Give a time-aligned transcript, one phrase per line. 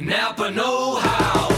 [0.00, 1.48] Napa Know How.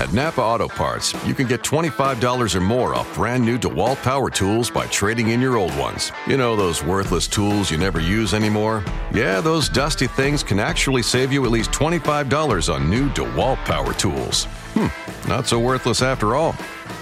[0.00, 4.28] At Napa Auto Parts, you can get $25 or more off brand new DeWalt power
[4.28, 6.12] tools by trading in your old ones.
[6.26, 8.84] You know, those worthless tools you never use anymore?
[9.14, 13.94] Yeah, those dusty things can actually save you at least $25 on new DeWalt power
[13.94, 14.44] tools.
[14.74, 16.52] Hmm, not so worthless after all.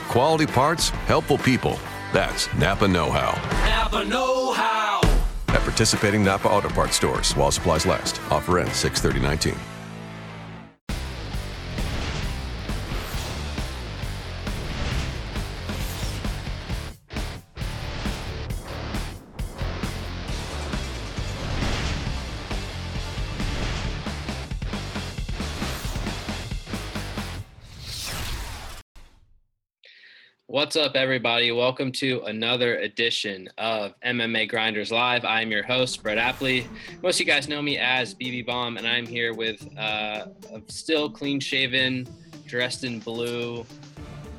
[0.07, 1.77] Quality parts, helpful people.
[2.13, 3.35] That's Napa Know How.
[3.67, 5.01] Napa Know How.
[5.49, 8.21] At participating Napa Auto Parts stores while supplies last.
[8.31, 9.59] Offer ends 63019.
[30.59, 31.53] What's up, everybody?
[31.53, 35.25] Welcome to another edition of MMA Grinders Live.
[35.25, 36.67] I'm your host, Brett Apley.
[37.01, 40.61] Most of you guys know me as BB Bomb, and I'm here with uh, a
[40.67, 42.09] still clean shaven,
[42.45, 43.65] dressed in blue.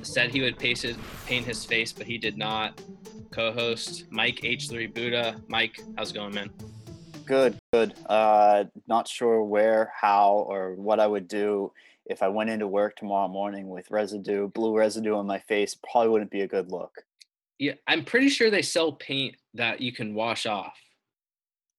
[0.02, 2.82] Said he would pace his, paint his face, but he did not.
[3.32, 5.38] Co host Mike H3 Buddha.
[5.48, 6.50] Mike, how's it going, man?
[7.26, 7.94] Good, good.
[8.08, 11.72] Uh, not sure where, how, or what I would do
[12.10, 15.76] if I went into work tomorrow morning with residue, blue residue on my face.
[15.76, 16.92] Probably wouldn't be a good look.
[17.60, 20.76] Yeah, I'm pretty sure they sell paint that you can wash off.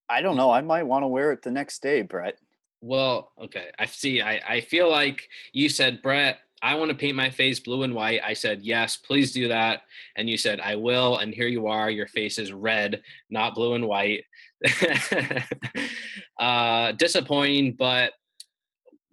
[0.09, 0.49] I don't know.
[0.49, 2.37] I might want to wear it the next day, Brett.
[2.81, 3.67] Well, okay.
[3.77, 4.21] I see.
[4.21, 7.93] I, I feel like you said, Brett, I want to paint my face blue and
[7.93, 8.21] white.
[8.23, 9.81] I said, yes, please do that.
[10.15, 11.17] And you said, I will.
[11.17, 11.89] And here you are.
[11.89, 14.25] Your face is red, not blue and white.
[16.39, 18.13] uh, disappointing, but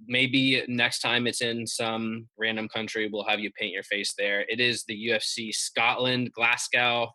[0.06, 4.44] maybe next time it's in some random country, we'll have you paint your face there.
[4.48, 7.08] It is the UFC Scotland, Glasgow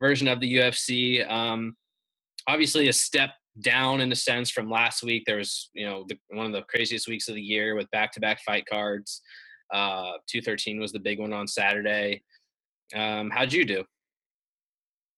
[0.00, 1.28] version of the UFC.
[1.30, 1.76] Um,
[2.46, 3.30] obviously, a step
[3.62, 5.24] down in a sense from last week.
[5.26, 8.40] There was, you know, the, one of the craziest weeks of the year with back-to-back
[8.42, 9.22] fight cards.
[9.72, 12.22] Uh, 213 was the big one on Saturday.
[12.94, 13.84] Um, how'd you do?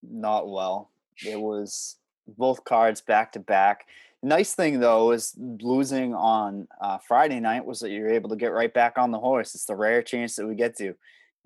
[0.01, 0.91] Not well.
[1.25, 1.97] It was
[2.37, 3.85] both cards back to back
[4.21, 8.51] nice thing though is losing on uh, Friday night was that you're able to get
[8.51, 9.55] right back on the horse.
[9.55, 10.93] It's the rare chance that we get to,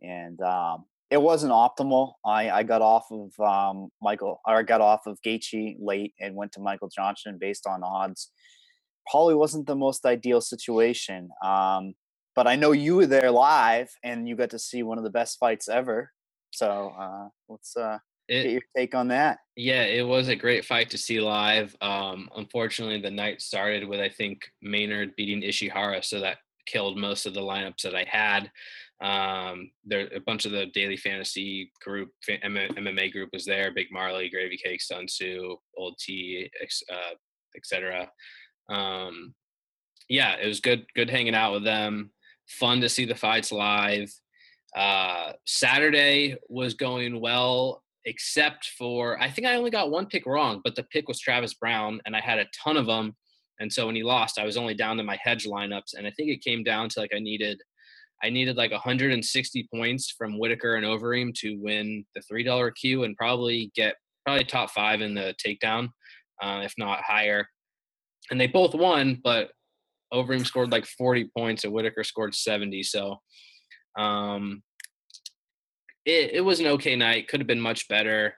[0.01, 2.13] and um, it wasn't optimal.
[2.25, 6.35] I, I got off of um, Michael, or I got off of Gaethje late and
[6.35, 8.31] went to Michael Johnson based on odds.
[9.11, 11.29] Probably wasn't the most ideal situation.
[11.43, 11.93] Um,
[12.35, 15.09] but I know you were there live and you got to see one of the
[15.09, 16.11] best fights ever.
[16.51, 17.99] So uh, let's uh,
[18.33, 19.39] it, get your take on that.
[19.55, 21.75] Yeah, it was a great fight to see live.
[21.81, 27.25] Um, unfortunately, the night started with I think Maynard beating Ishihara, so that killed most
[27.25, 28.51] of the lineups that I had.
[29.01, 33.73] Um, there a bunch of the daily fantasy group, MMA group was there.
[33.73, 36.49] Big Marley, Gravy Cake, Sun Tzu, Old T,
[36.91, 37.15] uh,
[37.55, 38.09] etc.
[38.69, 39.33] Um,
[40.09, 40.85] yeah, it was good.
[40.95, 42.11] Good hanging out with them.
[42.47, 44.11] Fun to see the fights live.
[44.75, 50.61] Uh, Saturday was going well except for I think I only got one pick wrong,
[50.63, 53.15] but the pick was Travis Browne, and I had a ton of them.
[53.59, 56.11] And so when he lost, I was only down to my hedge lineups, and I
[56.11, 57.61] think it came down to like I needed,
[58.23, 63.03] I needed like 160 points from Whitaker and Overeem to win the three dollar Q
[63.03, 65.89] and probably get probably top five in the takedown,
[66.41, 67.47] uh, if not higher.
[68.31, 69.51] And they both won, but
[70.13, 72.83] Overeem scored like 40 points and Whitaker scored 70.
[72.83, 73.17] So
[73.97, 74.61] um,
[76.05, 77.27] it, it was an okay night.
[77.27, 78.35] Could have been much better,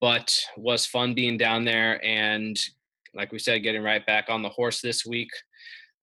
[0.00, 2.04] but was fun being down there.
[2.04, 2.58] And
[3.14, 5.30] like we said, getting right back on the horse this week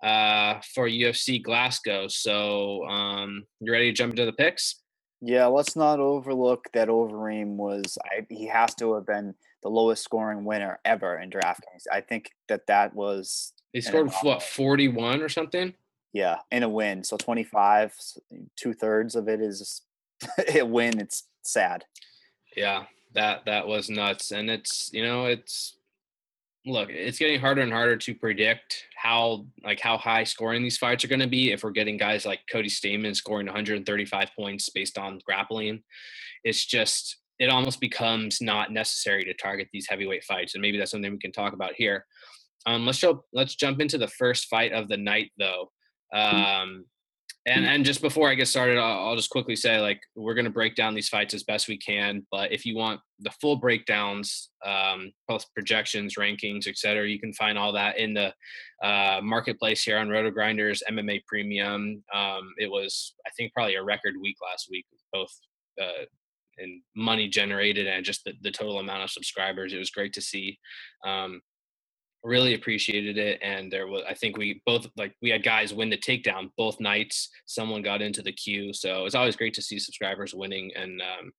[0.03, 2.07] uh, for UFC Glasgow.
[2.07, 4.81] So um, you ready to jump into the picks?
[5.22, 7.97] Yeah, let's not overlook that Overeem was.
[8.06, 11.85] I, he has to have been the lowest scoring winner ever in DraftKings.
[11.91, 13.53] I think that that was.
[13.73, 15.73] He scored what forty one or something.
[16.13, 17.03] Yeah, in a win.
[17.03, 17.96] So twenty five,
[18.56, 19.81] two thirds of it is
[20.63, 21.85] win, it's sad.
[22.55, 22.83] Yeah,
[23.13, 25.78] that that was nuts, and it's you know it's
[26.66, 31.03] look, it's getting harder and harder to predict how like how high scoring these fights
[31.03, 31.51] are going to be.
[31.51, 35.81] If we're getting guys like Cody Stamann scoring 135 points based on grappling,
[36.43, 40.91] it's just it almost becomes not necessary to target these heavyweight fights, and maybe that's
[40.91, 42.05] something we can talk about here.
[42.66, 45.72] Um, let's show, let's jump into the first fight of the night, though.
[46.14, 46.61] Mm.
[46.64, 46.85] Um,
[47.47, 50.49] and and just before I get started, I'll, I'll just quickly say like we're gonna
[50.49, 52.28] break down these fights as best we can.
[52.29, 57.58] But if you want the full breakdowns, um, both projections, rankings, etc., you can find
[57.58, 58.34] all that in the
[58.84, 62.03] uh, marketplace here on RotoGrinders MMA Premium.
[62.14, 65.32] Um, it was I think probably a record week last week, both
[65.82, 66.05] uh,
[66.58, 69.73] in money generated and just the, the total amount of subscribers.
[69.73, 70.59] It was great to see.
[71.05, 71.41] Um,
[72.28, 75.90] really appreciated it and there was i think we both like we had guys win
[75.90, 77.29] the takedown both nights.
[77.46, 81.32] Someone got into the queue so it's always great to see subscribers winning and um,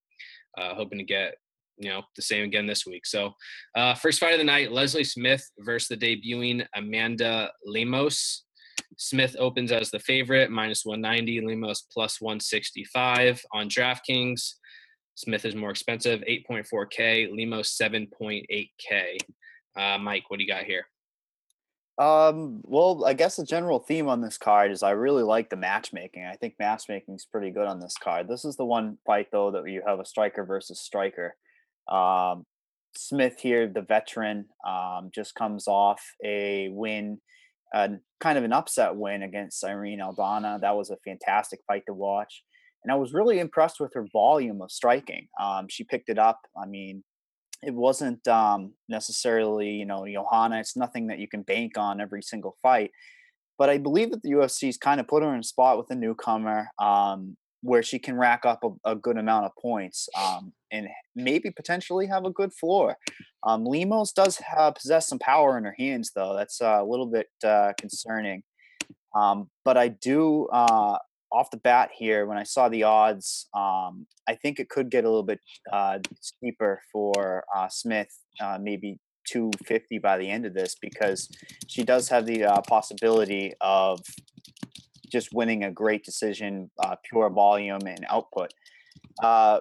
[0.56, 1.35] uh, hoping to get
[1.76, 3.06] you know the same again this week.
[3.06, 3.35] So
[3.76, 8.44] uh, first fight of the night leslie smith versus the debuting amanda lemos.
[8.96, 14.55] Smith opens as the favorite minus 190 lemos plus 165 on draftkings.
[15.14, 19.19] Smith is more expensive 8.4k lemos 7.8k
[19.78, 20.86] uh, Mike, what do you got here?
[21.98, 25.56] Um, well, I guess the general theme on this card is I really like the
[25.56, 26.25] matchmaking.
[26.25, 28.28] I think matchmaking is pretty good on this card.
[28.28, 31.34] This is the one fight though that you have a striker versus striker.
[31.90, 32.46] Um,
[32.96, 37.20] Smith here, the veteran, um, just comes off a win,
[37.75, 40.60] kind of an upset win against Irene Aldana.
[40.60, 42.44] That was a fantastic fight to watch.
[42.84, 45.28] And I was really impressed with her volume of striking.
[45.40, 46.40] Um, she picked it up.
[46.60, 47.02] I mean,
[47.62, 50.60] it wasn't um, necessarily, you know, Johanna.
[50.60, 52.93] It's nothing that you can bank on every single fight.
[53.58, 55.96] But I believe that the UFC's kind of put her in a spot with a
[55.96, 60.87] newcomer um, where she can rack up a, a good amount of points um, and
[61.16, 62.96] maybe potentially have a good floor.
[63.43, 66.37] Um, Lemos does have, possess some power in her hands, though.
[66.37, 68.44] That's uh, a little bit uh, concerning.
[69.14, 70.99] Um, but I do uh,
[71.32, 75.04] off the bat here, when I saw the odds, um, I think it could get
[75.04, 75.40] a little bit
[75.72, 78.08] uh, steeper for uh, Smith,
[78.40, 81.28] uh, maybe 250 by the end of this, because
[81.66, 84.00] she does have the uh, possibility of
[85.10, 88.52] just winning a great decision, uh, pure volume and output.
[89.22, 89.58] Uh,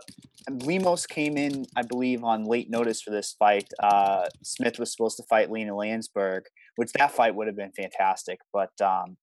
[0.49, 3.67] Lemos came in, I believe, on late notice for this fight.
[4.43, 6.41] Smith was supposed to fight Lina Länsberg,
[6.77, 9.17] which that fight would have been fantastic, but um,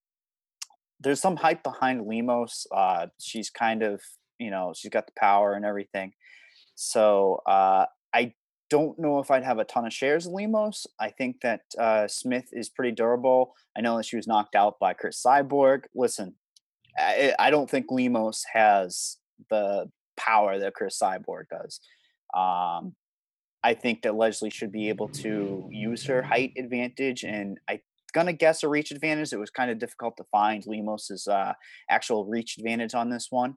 [1.04, 2.66] there's some hype behind Lemos.
[2.74, 4.02] Uh, she's kind of,
[4.38, 6.12] you know, she's got the power and everything.
[6.74, 8.34] So uh, I
[8.70, 10.86] don't know if I'd have a ton of shares of Lemos.
[10.98, 13.54] I think that uh, Smith is pretty durable.
[13.76, 15.84] I know that she was knocked out by Cris Cyborg.
[15.94, 16.34] Listen,
[16.98, 19.18] I, I don't think Lemos has
[19.50, 21.80] the power that Cris Cyborg does.
[22.34, 22.94] Um,
[23.62, 27.80] I think that Leslie should be able to use her height advantage, and I
[28.14, 29.32] gonna guess a reach advantage.
[29.32, 31.52] It was kind of difficult to find Lemos's uh,
[31.90, 33.54] actual reach advantage on this one,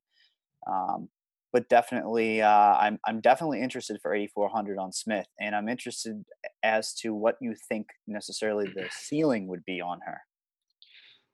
[0.69, 1.09] um,
[1.54, 6.24] but definitely, uh, I'm I'm definitely interested for 8400 on Smith, and I'm interested
[6.63, 10.21] as to what you think necessarily the ceiling would be on her.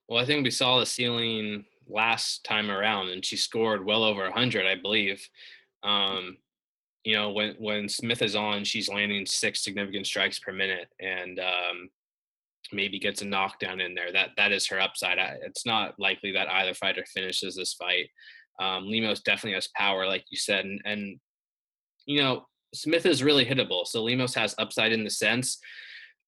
[0.08, 4.24] Well, I think we saw the ceiling last time around, and she scored well over
[4.24, 5.28] 100, I believe.
[5.84, 6.38] Um,
[7.04, 11.40] you know, when when Smith is on, she's landing six significant strikes per minute, and
[11.40, 11.90] um,
[12.74, 14.12] maybe gets a knockdown in there.
[14.12, 15.18] That that is her upside.
[15.46, 18.10] It's not likely that either fighter finishes this fight.
[18.60, 21.20] Um, Lemos definitely has power, like you said, and, and
[22.06, 23.86] you know Smith is really hittable.
[23.86, 25.60] So Lemos has upside in the sense.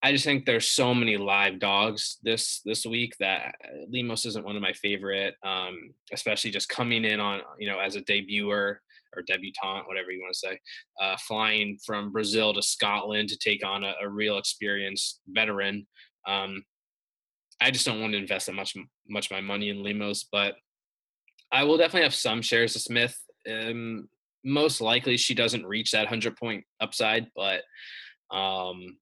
[0.03, 4.45] I just think there's so many live dogs this this week that uh, Lemos isn't
[4.45, 8.77] one of my favorite, um, especially just coming in on you know as a debuter
[9.15, 10.59] or debutante, whatever you want to say,
[11.01, 15.88] uh, flying from Brazil to Scotland to take on a, a real experienced veteran.
[16.27, 16.63] Um,
[17.62, 18.75] I just don't want to invest that much
[19.07, 20.56] much my money in Lemos, but
[21.51, 23.18] I will definitely have some shares of Smith.
[23.50, 24.10] Um,
[24.44, 27.62] most likely, she doesn't reach that hundred point upside, but
[28.36, 28.98] um,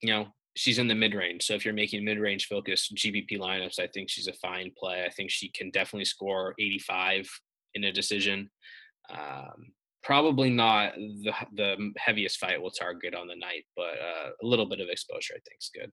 [0.00, 1.44] you know she's in the mid range.
[1.44, 5.04] So if you're making mid range focused GPP lineups, I think she's a fine play.
[5.04, 7.28] I think she can definitely score 85
[7.74, 8.50] in a decision.
[9.10, 9.72] Um,
[10.02, 14.66] probably not the the heaviest fight we'll target on the night, but uh, a little
[14.66, 15.90] bit of exposure I think is good.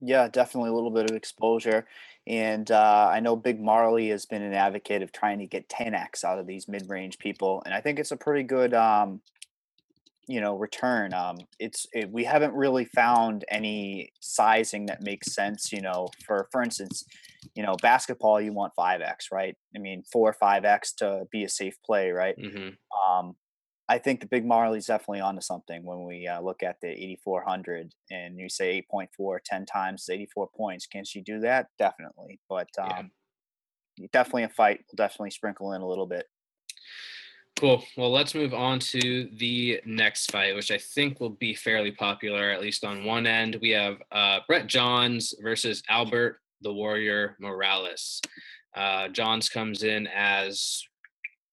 [0.00, 1.86] Yeah, definitely a little bit of exposure.
[2.26, 6.24] And uh, I know Big Marley has been an advocate of trying to get 10x
[6.24, 7.62] out of these mid range people.
[7.64, 9.20] And I think it's a pretty good, um,
[10.26, 11.14] you know, return.
[11.14, 15.72] Um, it's it, we haven't really found any sizing that makes sense.
[15.72, 17.04] You know, for for instance,
[17.54, 19.56] you know, basketball you want 5x, right?
[19.74, 22.36] I mean, four or 5x to be a safe play, right?
[22.36, 22.70] Mm-hmm.
[23.08, 23.36] Um,
[23.88, 27.94] I think the big Marley's definitely onto something when we uh, look at the 8400
[28.10, 30.86] and you say 8.4 10 times 84 points.
[30.86, 31.68] Can she do that?
[31.78, 32.40] Definitely.
[32.48, 33.10] But um,
[33.96, 34.08] yeah.
[34.12, 34.80] definitely a fight.
[34.88, 36.26] We'll definitely sprinkle in a little bit.
[37.58, 37.82] Cool.
[37.96, 42.50] Well, let's move on to the next fight, which I think will be fairly popular,
[42.50, 43.56] at least on one end.
[43.62, 48.20] We have uh, Brett Johns versus Albert the Warrior Morales.
[48.74, 50.82] Uh, Johns comes in as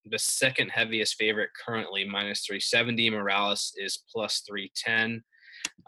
[0.06, 3.10] the second heaviest favorite currently, minus 370.
[3.10, 5.24] Morales is plus 310.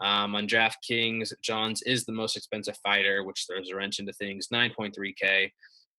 [0.00, 4.48] Um, on DraftKings, Johns is the most expensive fighter, which throws a wrench into things.
[4.52, 5.50] 9.3K,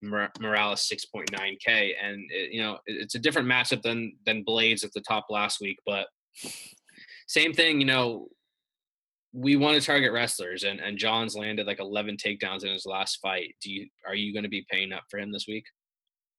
[0.02, 5.02] Morales 6.9K, and it, you know it's a different matchup than than Blaydes at the
[5.02, 6.08] top last week, but
[7.28, 7.80] same thing.
[7.80, 8.28] You know,
[9.34, 13.20] we want to target wrestlers, and and Johns landed like 11 takedowns in his last
[13.22, 13.56] fight.
[13.62, 15.66] Do you are you going to be paying up for him this week?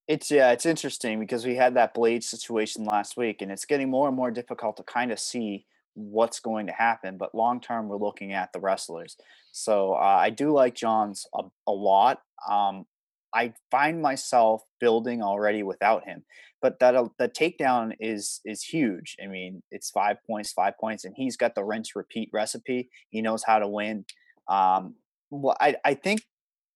[0.09, 3.91] It's yeah, it's interesting because we had that blade situation last week, and it's getting
[3.91, 7.17] more and more difficult to kind of see what's going to happen.
[7.19, 9.17] But long term, we're looking at the wrestlers.
[9.53, 12.21] So uh, I do like Johns a, a lot.
[12.49, 12.87] Um,
[13.35, 16.23] I find myself building already without him,
[16.61, 19.17] but that uh, the takedown is is huge.
[19.23, 22.89] I mean, it's five points, five points, and he's got the rinse repeat recipe.
[23.11, 24.05] He knows how to win.
[24.49, 24.95] Um,
[25.31, 26.23] well, I I think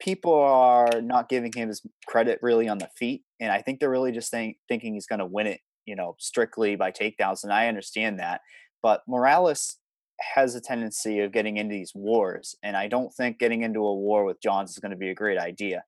[0.03, 3.89] people are not giving him his credit really on the feet, and I think they're
[3.89, 7.43] really just think, thinking he's going to win it, you know, strictly by takedowns.
[7.43, 8.41] And I understand that,
[8.81, 9.77] but Morales
[10.35, 13.95] has a tendency of getting into these wars, and I don't think getting into a
[13.95, 15.83] war with Johns is going to be a great idea.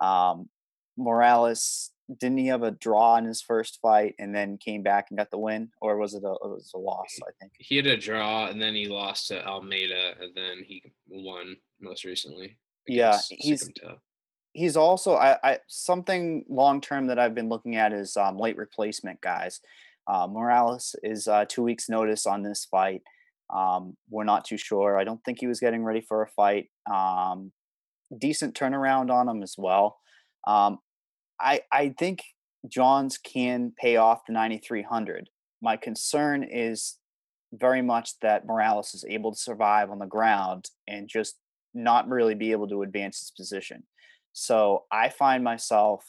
[0.00, 0.48] Um,
[0.96, 5.18] Morales didn't he have a draw in his first fight and then came back and
[5.18, 7.18] got the win, or was it a it was a loss?
[7.22, 10.82] I think he had a draw and then he lost to Almeida and then he
[11.08, 12.56] won most recently.
[12.88, 13.70] Yeah, he's
[14.52, 18.56] he's also I, I something long term that I've been looking at is um, late
[18.56, 19.60] replacement guys.
[20.06, 23.02] Uh, Morales is uh, two weeks notice on this fight.
[23.54, 24.98] Um, we're not too sure.
[24.98, 26.70] I don't think he was getting ready for a fight.
[26.92, 27.52] Um,
[28.18, 29.98] decent turnaround on him as well.
[30.46, 30.78] Um,
[31.40, 32.22] I I think
[32.66, 35.28] Johns can pay off the 9300.
[35.60, 36.98] My concern is
[37.52, 41.36] very much that Morales is able to survive on the ground and just
[41.74, 43.84] not really be able to advance his position.
[44.32, 46.04] So I find myself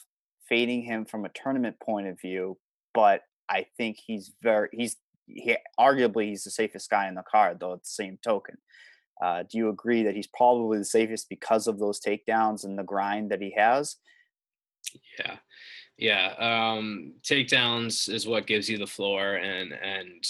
[0.48, 2.58] fading him from a tournament point of view,
[2.94, 7.60] but I think he's very he's he arguably he's the safest guy in the card
[7.60, 8.58] though at the same token.
[9.22, 12.84] Uh, do you agree that he's probably the safest because of those takedowns and the
[12.84, 13.98] grind that he has?
[15.20, 15.36] Yeah,
[15.98, 16.34] yeah.
[16.38, 20.24] Um, takedowns is what gives you the floor, and and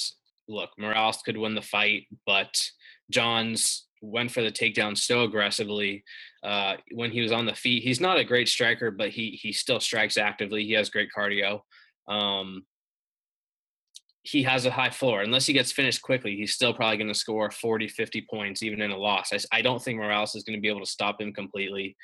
[0.47, 2.59] look, Morales could win the fight, but
[3.11, 6.03] Johns went for the takedown so aggressively
[6.43, 7.83] uh, when he was on the feet.
[7.83, 10.65] He's not a great striker, but he he still strikes actively.
[10.65, 11.61] He has great cardio.
[12.07, 12.63] Um,
[14.23, 15.21] he has a high floor.
[15.21, 18.81] Unless he gets finished quickly, he's still probably going to score 40, 50 points, even
[18.81, 19.31] in a loss.
[19.33, 21.95] I, I don't think Morales is going to be able to stop him completely.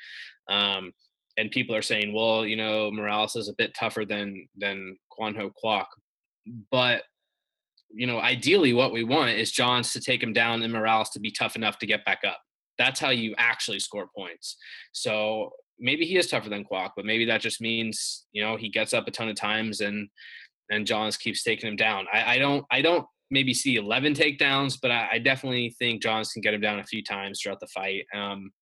[0.48, 0.92] Um,
[1.36, 5.34] and people are saying, well, you know, Morales is a bit tougher than than Kwan
[5.34, 5.86] Ho Kwok.
[6.70, 7.02] But
[7.90, 11.20] you know, ideally, what we want is Johns to take him down and Morales to
[11.20, 12.40] be tough enough to get back up.
[12.78, 14.56] That's how you actually score points.
[14.92, 18.68] So maybe he is tougher than Kwok, but maybe that just means you know he
[18.68, 20.08] gets up a ton of times and
[20.70, 22.06] and Johns keeps taking him down.
[22.12, 26.30] I, I don't I don't maybe see 11 takedowns, but I, I, definitely think Johns
[26.30, 28.04] can get him down a few times throughout the fight.
[28.14, 28.52] Um,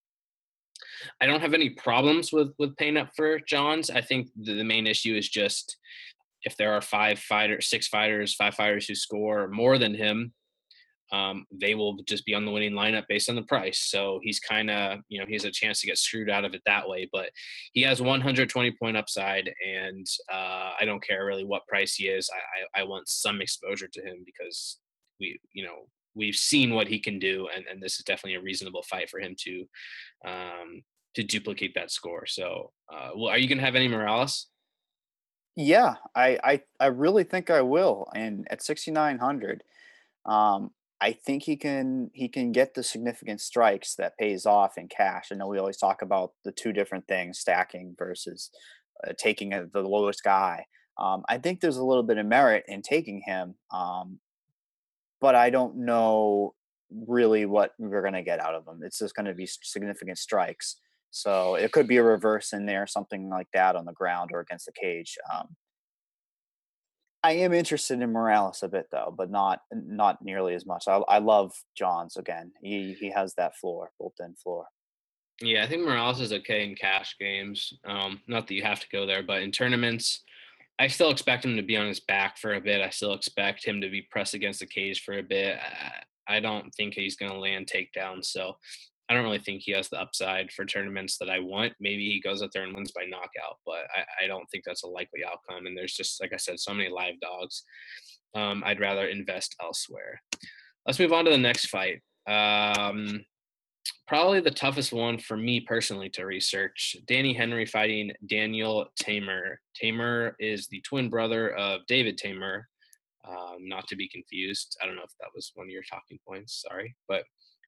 [1.20, 3.90] I don't have any problems with with paying up for Johns.
[3.90, 5.76] I think the, the main issue is just
[6.44, 10.32] if there are five fighters, six fighters, five fighters who score more than him,
[11.12, 13.78] um, they will just be on the winning lineup based on the price.
[13.88, 16.54] So he's kind of, you know, he has a chance to get screwed out of
[16.54, 17.08] it that way.
[17.12, 17.30] But
[17.72, 22.28] he has 120 point upside, and uh, I don't care really what price he is.
[22.32, 24.78] I, I, I want some exposure to him because
[25.20, 28.42] we, you know, we've seen what he can do, and, and this is definitely a
[28.42, 29.64] reasonable fight for him to
[30.26, 30.82] um,
[31.14, 32.26] to duplicate that score.
[32.26, 34.48] So, uh, well, are you going to have any Morales?
[35.56, 38.08] Yeah, I, I I really think I will.
[38.14, 39.62] And at 6900,
[40.26, 40.70] um,
[41.00, 45.28] I think he can he can get the significant strikes that pays off in cash.
[45.30, 48.50] I know we always talk about the two different things: stacking versus
[49.06, 50.66] uh, taking a, the lowest guy.
[50.98, 54.18] Um, I think there's a little bit of merit in taking him, um,
[55.20, 56.54] but I don't know
[56.90, 58.80] really what we're going to get out of him.
[58.82, 60.76] It's just going to be significant strikes.
[61.14, 64.40] So it could be a reverse in there, something like that on the ground or
[64.40, 65.16] against the cage.
[65.32, 65.54] Um,
[67.22, 70.88] I am interested in Morales a bit though, but not not nearly as much.
[70.88, 72.50] I, I love Johns again.
[72.60, 74.66] He he has that floor, built-in floor.
[75.40, 77.72] Yeah, I think Morales is okay in cash games.
[77.86, 80.24] Um, not that you have to go there, but in tournaments,
[80.80, 82.82] I still expect him to be on his back for a bit.
[82.82, 85.58] I still expect him to be pressed against the cage for a bit.
[86.28, 88.26] I, I don't think he's going to land takedowns.
[88.26, 88.56] So
[89.08, 91.74] I don't really think he has the upside for tournaments that I want.
[91.78, 94.84] Maybe he goes out there and wins by knockout, but I, I don't think that's
[94.84, 95.66] a likely outcome.
[95.66, 97.64] And there's just, like I said, so many live dogs.
[98.34, 100.20] Um, I'd rather invest elsewhere.
[100.86, 102.00] Let's move on to the next fight.
[102.26, 103.24] Um,
[104.06, 106.96] probably the toughest one for me personally to research.
[107.06, 109.56] Danny Henry fighting Daniel Teymur.
[109.80, 112.62] Teymur is the twin brother of David Teymur,
[113.28, 114.76] um, not to be confused.
[114.82, 116.64] I don't know if that was one of your talking points.
[116.66, 117.24] Sorry, but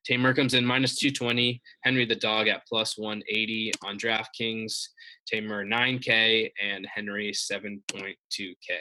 [0.09, 1.61] Teymur comes in minus 220.
[1.83, 4.89] Henry the dog at plus 180 on DraftKings.
[5.33, 8.73] Teymur 9K and Henry 7.2K.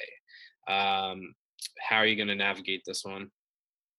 [0.67, 1.33] Um,
[1.89, 3.31] how are you going to navigate this one?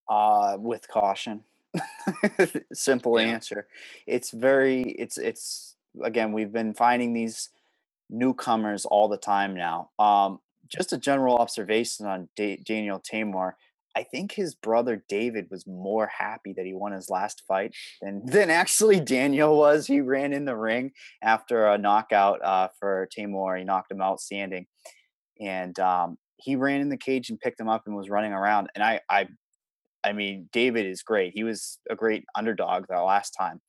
[0.08, 1.42] Uh, with caution.
[2.72, 3.26] Simple Yeah.
[3.26, 3.66] answer.
[4.06, 7.50] It's very it's it's again, we've been finding these
[8.08, 9.90] newcomers all the time now.
[9.98, 13.52] Um, just a general observation on Da- Daniel Teymur.
[13.96, 18.22] I think his brother David was more happy that he won his last fight than
[18.26, 19.86] than actually Daniel was.
[19.86, 23.58] He ran in the ring after a knockout uh, for Teymur.
[23.58, 24.66] He knocked him out standing,
[25.40, 28.68] and um, he ran in the cage and picked him up and was running around.
[28.74, 29.28] And I, I,
[30.04, 31.32] I mean, David is great.
[31.34, 33.60] He was a great underdog the last time.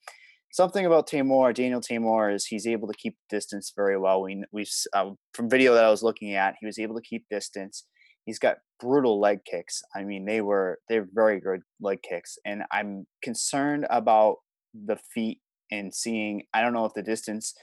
[0.51, 4.21] Something about Teymur, Daniel Teymur, is he's able to keep distance very well.
[4.23, 7.25] We s- uh, from video that I was looking at, he was able to keep
[7.29, 7.85] distance.
[8.27, 9.81] He's got brutal leg kicks.
[9.95, 14.39] I mean, they were they're very good leg kicks, and I'm concerned about
[14.73, 15.39] the feet
[15.71, 16.43] and seeing.
[16.53, 17.55] I don't know if the distance.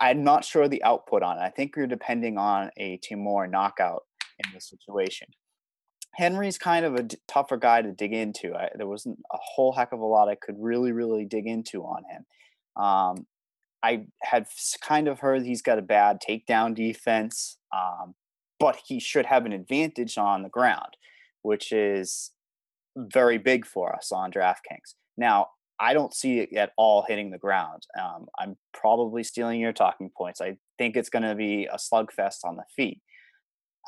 [0.00, 1.42] I'm not sure the output on it.
[1.42, 4.04] I think you're depending on a Teymur knockout
[4.38, 5.28] in this situation.
[6.14, 8.54] Henry's kind of a d- tougher guy to dig into.
[8.54, 11.82] I, there wasn't a whole heck of a lot I could really, really dig into
[11.82, 12.82] on him.
[12.82, 13.26] Um,
[13.82, 14.46] I had
[14.82, 18.14] kind of heard he's got a bad takedown defense, um,
[18.58, 20.96] but he should have an advantage on the ground,
[21.42, 22.32] which is
[22.96, 24.94] very big for us on DraftKings.
[25.16, 25.48] Now,
[25.80, 27.84] I don't see it at all hitting the ground.
[28.00, 30.40] Um, I'm probably stealing your talking points.
[30.40, 33.00] I think it's going to be a slugfest on the feet.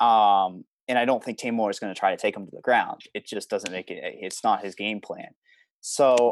[0.00, 2.62] Um, and I don't think Teymur is going to try to take him to the
[2.62, 3.00] ground.
[3.14, 3.98] It just doesn't make it.
[4.02, 5.30] It's not his game plan.
[5.80, 6.30] So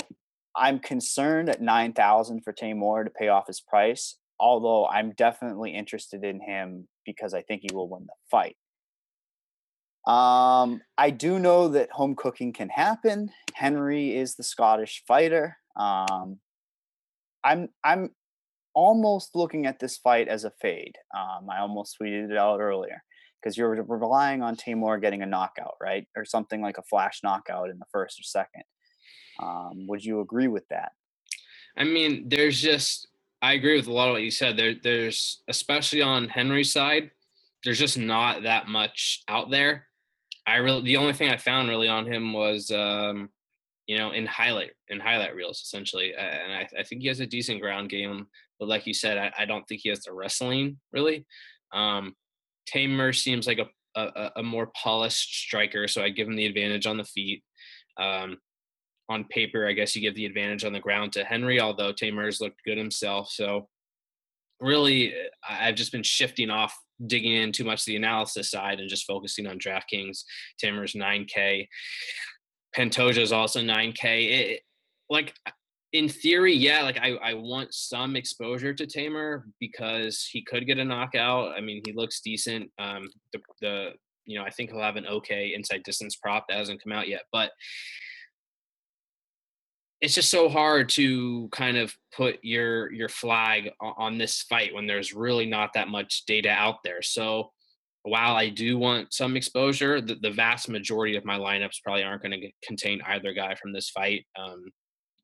[0.56, 4.16] I'm concerned at nine thousand for Teymur to pay off his price.
[4.40, 8.56] Although I'm definitely interested in him because I think he will win the fight.
[10.06, 13.30] Um, I do know that home cooking can happen.
[13.54, 15.56] Henry is the Scottish fighter.
[15.76, 16.38] Um,
[17.44, 18.10] I'm I'm
[18.74, 20.94] almost looking at this fight as a fade.
[21.16, 23.02] Um, I almost tweeted it out earlier
[23.40, 27.70] because you're relying on Teymur getting a knockout, right, or something like a flash knockout
[27.70, 28.62] in the first or second.
[29.40, 30.92] Um, would you agree with that?
[31.76, 33.08] I mean, there's just
[33.40, 34.56] I agree with a lot of what you said.
[34.56, 37.10] There, there's especially on Henry's side,
[37.64, 39.86] there's just not that much out there.
[40.46, 43.28] I really the only thing I found really on him was um,
[43.86, 47.26] you know in highlight in highlight reels essentially, and I, I think he has a
[47.26, 48.26] decent ground game.
[48.58, 51.26] But like you said, I, I don't think he has the wrestling really.
[51.72, 52.16] Um,
[52.72, 53.68] Teymur seems like a,
[54.00, 57.42] a a more polished striker, so I give him the advantage on the feet.
[57.98, 58.38] Um,
[59.08, 62.40] on paper, I guess you give the advantage on the ground to Henry, although Teymur's
[62.40, 63.30] looked good himself.
[63.30, 63.68] So
[64.60, 65.14] really,
[65.48, 69.06] I've just been shifting off, digging in too much to the analysis side and just
[69.06, 70.24] focusing on DraftKings.
[70.62, 71.66] Teymur's 9K.
[72.76, 74.30] Pantoja is also 9K.
[74.30, 74.60] It,
[75.08, 75.34] like
[75.92, 80.78] in theory, yeah, like I, I want some exposure to Teymur because he could get
[80.78, 81.56] a knockout.
[81.56, 82.70] I mean, he looks decent.
[82.78, 83.90] Um, the, the
[84.26, 87.08] you know, I think he'll have an okay inside distance prop that hasn't come out
[87.08, 87.50] yet, but
[90.00, 94.86] it's just so hard to kind of put your your flag on this fight when
[94.86, 97.02] there's really not that much data out there.
[97.02, 97.50] So
[98.02, 102.22] while I do want some exposure, the, the vast majority of my lineups probably aren't
[102.22, 104.24] going to contain either guy from this fight.
[104.38, 104.66] Um,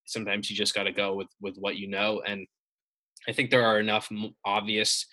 [0.07, 2.47] sometimes you just got to go with with what you know, and
[3.29, 4.11] I think there are enough
[4.45, 5.07] obvious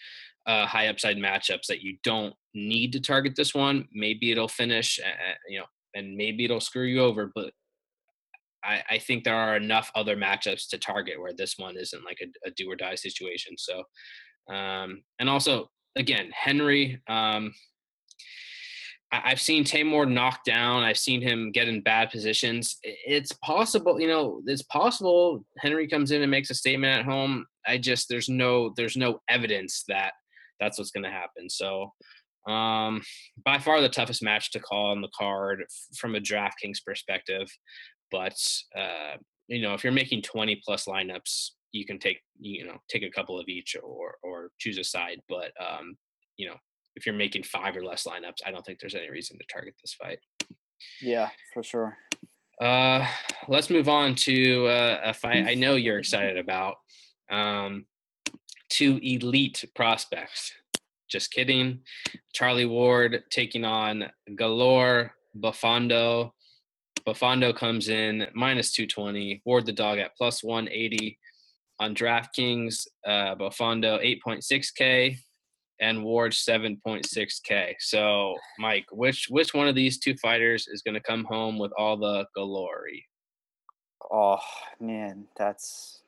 [0.48, 3.88] uh, high upside matchups that you don't need to target this one.
[3.94, 5.00] Maybe it'll finish,
[5.48, 7.52] you know, and maybe it'll screw you over, but
[8.64, 12.20] I, I think there are enough other matchups to target where this one isn't like
[12.22, 13.56] a, a do or die situation.
[13.58, 13.84] So,
[14.54, 17.54] um, and also again, Henry, um,
[19.12, 20.84] I, I've seen Teymur knocked down.
[20.84, 22.78] I've seen him get in bad positions.
[22.84, 27.46] It's possible, you know, it's possible Henry comes in and makes a statement at home.
[27.66, 30.14] I just there's no there's no evidence that
[30.60, 31.50] that's what's going to happen.
[31.50, 31.92] So,
[32.48, 33.02] um,
[33.46, 35.64] by far the toughest match to call on the card
[35.98, 37.48] from a DraftKings perspective.
[38.12, 38.38] But
[38.78, 43.04] uh, you know, if you're making 20 plus lineups, you can take you know take
[43.04, 45.22] a couple of each or or choose a side.
[45.30, 45.96] But um,
[46.38, 46.56] you know,
[46.96, 49.76] if you're making five or less lineups, I don't think there's any reason to target
[49.82, 50.20] this fight.
[51.02, 51.98] Yeah, for sure.
[52.60, 53.06] Uh,
[53.48, 56.76] let's move on to uh, a fight I know you're excited about.
[57.32, 57.86] Um,
[58.70, 60.54] two elite prospects.
[61.10, 61.80] Just kidding.
[62.34, 66.32] Charlie Ward taking on Galore Bafando.
[67.06, 69.42] Bafando comes in minus 220.
[69.46, 71.18] Ward the dog at plus 180
[71.80, 72.88] on DraftKings.
[73.06, 75.18] Uh, Bafando 8.6K
[75.80, 77.76] and Ward 7.6K.
[77.80, 81.72] So, Mike, which which one of these two fighters is going to come home with
[81.78, 83.06] all the glory?
[84.12, 84.40] Oh
[84.80, 86.04] man, that's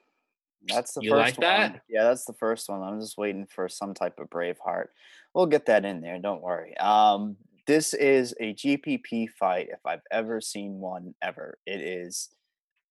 [0.67, 1.71] that's the You first like that?
[1.71, 1.81] one.
[1.89, 2.81] Yeah, that's the first one.
[2.81, 4.91] I'm just waiting for some type of brave heart.
[5.33, 6.19] We'll get that in there.
[6.19, 6.77] Don't worry.
[6.77, 7.35] Um,
[7.67, 11.57] this is a GPP fight if I've ever seen one ever.
[11.65, 12.29] It is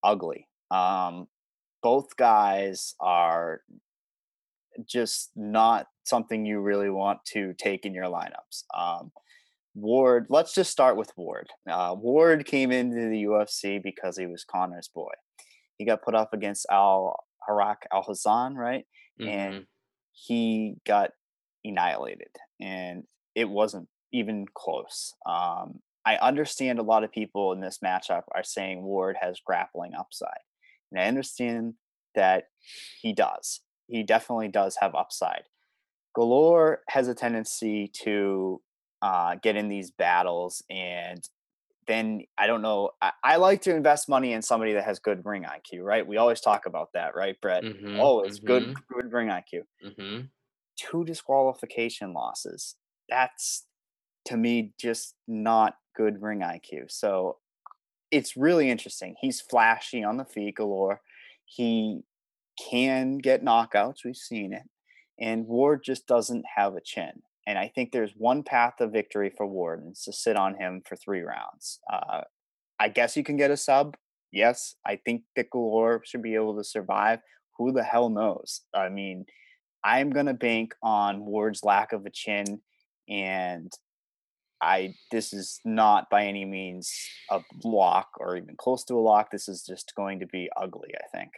[0.03, 0.47] ugly.
[0.71, 1.27] Um,
[1.81, 3.61] both guys are
[4.85, 8.63] just not something you really want to take in your lineups.
[8.73, 9.11] Um,
[9.75, 11.49] Ward, let's just start with Ward.
[11.69, 15.11] Uh, Ward came into the UFC because he was Conor's boy.
[15.77, 18.85] He got put up against Al Harak Al Hassan, right?
[19.19, 19.27] Mhm.
[19.27, 19.67] And
[20.11, 21.11] he got
[21.63, 25.13] annihilated, and it wasn't even close.
[25.25, 29.93] Um, I understand a lot of people in this matchup are saying Ward has grappling
[29.95, 30.39] upside,
[30.91, 31.73] and I understand
[32.15, 32.45] that
[33.01, 33.61] he does.
[33.87, 35.43] He definitely does have upside.
[36.15, 38.61] Galore has a tendency to
[39.01, 41.27] uh, get in these battles, and
[41.87, 42.91] then I don't know.
[43.01, 46.05] I, I like to invest money in somebody that has good ring IQ, right?
[46.07, 47.63] We always talk about that, right, Brett?
[47.63, 48.75] Mhm, Oh, it's good, mhm.
[48.89, 49.63] good ring IQ.
[49.83, 50.29] Mhm.
[50.77, 52.75] Two disqualification losses.
[53.09, 53.65] That's
[54.25, 56.91] to me just not good ring IQ.
[56.91, 57.37] So
[58.11, 59.15] it's really interesting.
[59.19, 61.01] He's flashy on the feet galore.
[61.45, 62.01] He
[62.69, 64.05] can get knockouts.
[64.05, 64.63] We've seen it.
[65.19, 67.21] And Ward just doesn't have a chin.
[67.45, 70.55] And I think there's one path of victory for Ward, and it's to sit on
[70.55, 71.79] him for three rounds.
[71.91, 72.21] Uh,
[72.79, 73.97] I guess you can get a sub.
[74.31, 77.19] Yes, I think that Galore should be able to survive.
[77.57, 78.61] Who the hell knows?
[78.73, 79.25] I mean,
[79.83, 82.61] I'm gonna bank on Ward's lack of a chin,
[83.09, 83.71] and
[84.63, 86.93] I this is not by any means
[87.29, 89.29] a lock or even close to a lock.
[89.29, 91.31] This is just going to be ugly, I think.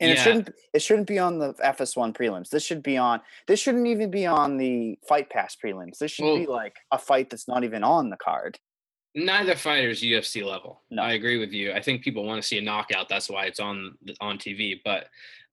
[0.00, 2.50] And it shouldn't it shouldn't be on the FS1 prelims.
[2.50, 5.98] This should be on this shouldn't even be on the fight pass prelims.
[5.98, 8.58] This should be like a fight that's not even on the card.
[9.16, 10.82] Neither fighter is UFC level.
[10.90, 11.02] No.
[11.02, 11.72] I agree with you.
[11.72, 13.08] I think people want to see a knockout.
[13.08, 14.80] That's why it's on on TV.
[14.84, 15.06] But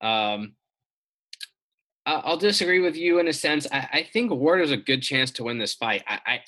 [0.05, 0.53] um,
[2.05, 3.67] I'll disagree with you in a sense.
[3.71, 6.03] I, I think Ward has a good chance to win this fight.
[6.07, 6.39] I I,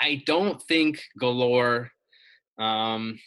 [0.00, 1.90] I- don't think Galore
[2.58, 3.18] um,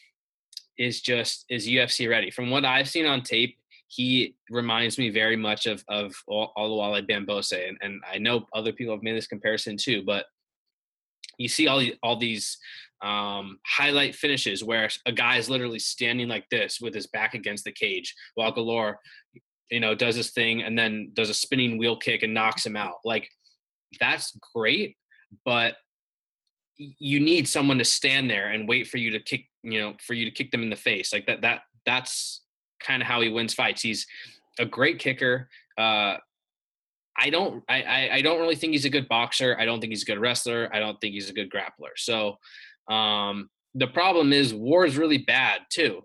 [0.78, 2.30] is just is UFC ready.
[2.32, 7.08] From what I've seen on tape, he reminds me very much of of Ol- Oluwale
[7.10, 10.04] Bamgbose, and, and I know other people have made this comparison too.
[10.06, 10.26] But
[11.38, 12.58] you see all all these
[13.02, 17.64] um, highlight finishes where a guy is literally standing like this with his back against
[17.64, 19.00] the cage while Galore,
[19.70, 22.76] you know, does his thing and then does a spinning wheel kick and knocks him
[22.76, 22.96] out.
[23.06, 23.30] Like
[24.00, 24.98] that's great,
[25.46, 25.76] but
[26.78, 30.14] you need someone to stand there and wait for you to kick, you know, for
[30.14, 31.14] you to kick them in the face.
[31.14, 32.42] Like that that that's
[32.80, 33.82] kind of how he wins fights.
[33.82, 34.08] He's
[34.58, 35.50] a great kicker.
[35.78, 36.18] Uh
[37.22, 39.58] I don't I, I don't really think he's a good boxer.
[39.60, 40.70] I don't think he's a good wrestler.
[40.74, 41.92] I don't think he's a good grappler.
[41.98, 42.38] So
[42.90, 46.04] um the problem is Ward is really bad too.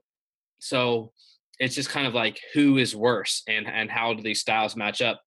[0.58, 1.12] So
[1.58, 5.00] it's just kind of like who is worse and and how do these styles match
[5.00, 5.20] up.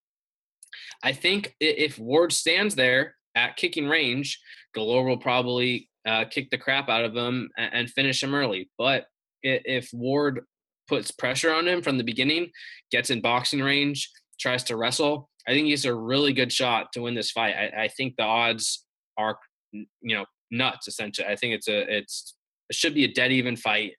[1.04, 4.40] I think if Ward stands there at kicking range,
[4.74, 8.70] Galore will probably uh, kick the crap out of him and, and finish him early.
[8.78, 9.06] But
[9.44, 10.42] if Ward
[10.88, 12.50] puts pressure on him from the beginning,
[12.92, 14.10] gets in boxing range,
[14.40, 17.56] tries to wrestle, I think he's a really good shot to win this fight.
[17.56, 18.86] I, I think the odds
[19.18, 19.38] are,
[19.72, 20.88] you know, nuts.
[20.88, 22.36] Essentially, I think it's a it's
[22.70, 23.94] it should be a dead even fight.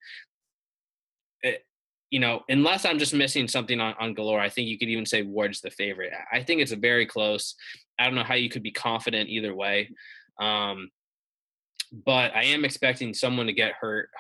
[2.11, 5.05] You know, unless I'm just missing something on, on Galore, I think you could even
[5.05, 6.13] say Ward's the favorite.
[6.33, 7.55] I- think it's a very close.
[7.99, 9.91] I don't know how you could be confident either way.
[10.41, 10.91] Um,
[12.07, 14.11] but I am expecting someone to get hurt,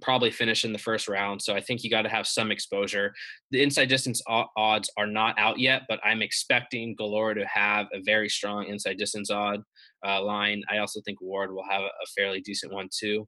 [0.00, 1.42] probably finish in the first round.
[1.42, 3.12] So I think you got to have some exposure.
[3.50, 8.00] The inside distance odds are not out yet, but I'm expecting Galore to have a
[8.04, 9.62] very strong inside distance odd
[10.06, 10.62] uh, line.
[10.70, 13.26] I also think Ward will have a fairly decent one too.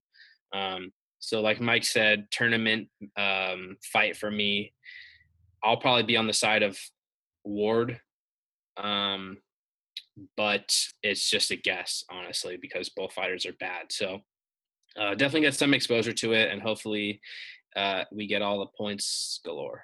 [0.52, 4.72] Um, so, like Mike said, tournament um, fight for me.
[5.62, 6.78] I'll probably be on the side of
[7.44, 8.00] Ward.
[8.76, 9.38] Um,
[10.36, 13.90] but it's just a guess, honestly, because both fighters are bad.
[13.90, 14.20] So
[14.98, 17.20] uh, definitely get some exposure to it, and hopefully
[17.76, 19.82] uh, we get all the points galore.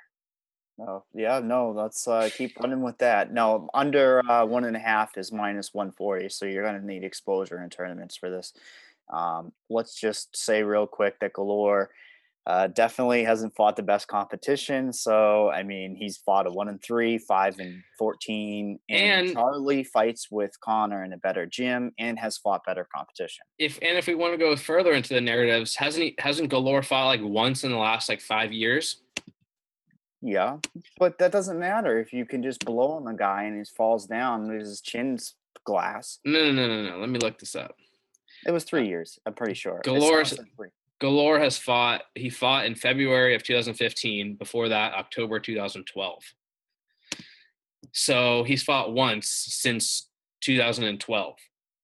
[0.78, 3.32] Oh, yeah, no, let's uh, keep running with that.
[3.32, 7.02] No, under uh, one and a half is minus 140, so you're going to need
[7.02, 8.52] exposure in tournaments for this.
[9.12, 11.90] Um, let's just say real quick that Galore
[12.46, 14.92] uh, definitely hasn't fought the best competition.
[14.92, 19.82] So, I mean, he's fought a one and three, five and 14, and, And- Charlie
[19.82, 23.44] fights with Conor in a better gym and has fought better competition.
[23.58, 26.84] If and if we want to go further into the narratives, hasn't he hasn't Galore
[26.84, 29.02] fought like once in the last like five years?
[30.22, 30.58] Yeah,
[30.98, 34.06] but that doesn't matter if you can just blow on the guy and he falls
[34.06, 36.18] down, his chin's glass.
[36.24, 36.98] No, no, no, no, no.
[36.98, 37.76] Let me look this up.
[38.44, 39.18] It was three years.
[39.26, 39.78] I'm pretty sure.
[39.78, 40.68] It Galore's- sounds like three.
[40.98, 42.02] Galore has fought.
[42.14, 44.34] He fought in February of 2015.
[44.36, 46.22] Before that, October 2012.
[47.92, 50.08] So he's fought once since
[50.42, 51.36] 2012,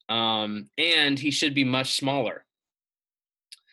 [0.08, 2.44] um, and he should be much smaller.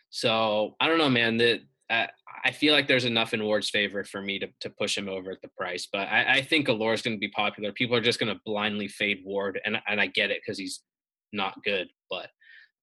[0.10, 1.38] So I don't know, man.
[1.38, 2.10] That I,
[2.44, 5.32] I feel like there's enough in Ward's favor for me to, to push him over
[5.32, 7.72] at the price, but I, I think is going to be popular.
[7.72, 10.82] People are just going to blindly fade Ward, and and I get it because he's
[11.34, 12.30] not good, but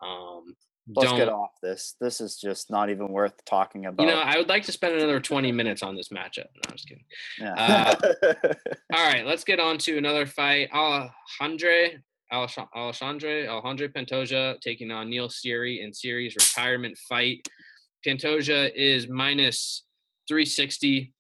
[0.05, 0.55] um,
[0.95, 1.97] Let's get off this.
[2.01, 4.05] This is just not even worth talking about.
[4.07, 6.47] You know, I would like to spend another 20 minutes on this matchup.
[6.55, 7.05] No, I'm just kidding.
[7.41, 7.95] yeah.
[8.95, 10.71] All right, let's get on to another fight.
[10.71, 12.01] Alejandre
[12.33, 17.47] Alexandre Alejandre Pantoja taking on Neil Seery in Seery's retirement fight.
[18.07, 19.85] Pantoja is minus
[20.29, 21.13] 360.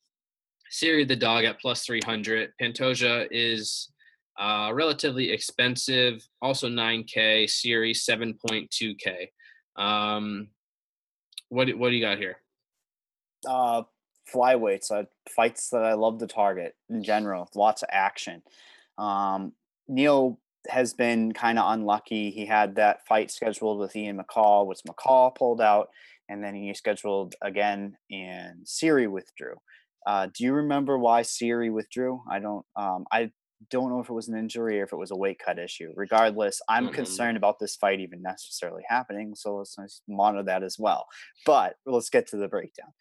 [0.71, 2.53] Seery the dog at plus 300.
[2.61, 3.91] Pantoja is
[4.39, 7.45] uh, relatively expensive, also 9K.
[7.45, 9.29] Seery 7.2K.
[9.83, 10.49] Um,
[11.49, 12.39] what what do you got here?
[13.47, 13.83] uh,
[14.33, 17.49] flyweights, uh, fights that I love to target in general.
[17.55, 18.43] Lots of action.
[18.99, 19.53] Um,
[19.89, 22.31] Neil has been kind of unlucky.
[22.31, 25.91] He had that fight scheduled with Ian McCall, which McCall pulled out,
[26.29, 29.55] and then he scheduled again, and Seery withdrew.
[30.07, 32.23] Uh, do you remember why Seery withdrew?
[32.31, 32.65] I don't.
[32.75, 33.31] Um, I
[33.71, 35.93] don't know if it was an injury or if it was a weight cut issue.
[35.95, 36.97] Regardless, I'm remember.
[36.97, 39.35] concerned about this fight even necessarily happening.
[39.35, 41.07] So let's, let's monitor that as well.
[41.45, 42.93] But let's get to the breakdown.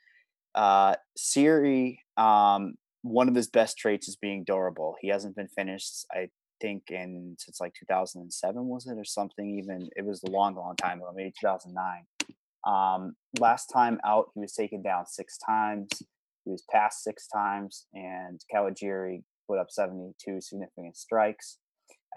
[0.53, 4.95] Uh, Seery, um, one of his best traits is being durable.
[5.01, 6.29] He hasn't been finished, I
[6.61, 9.59] think, in since like 2007 was it or something?
[9.59, 12.05] Even it was a long, long time ago, maybe 2009.
[12.65, 15.87] Um, last time out, he was taken down six times.
[16.45, 21.58] He was passed six times, and Kawajiri put up 72 significant strikes.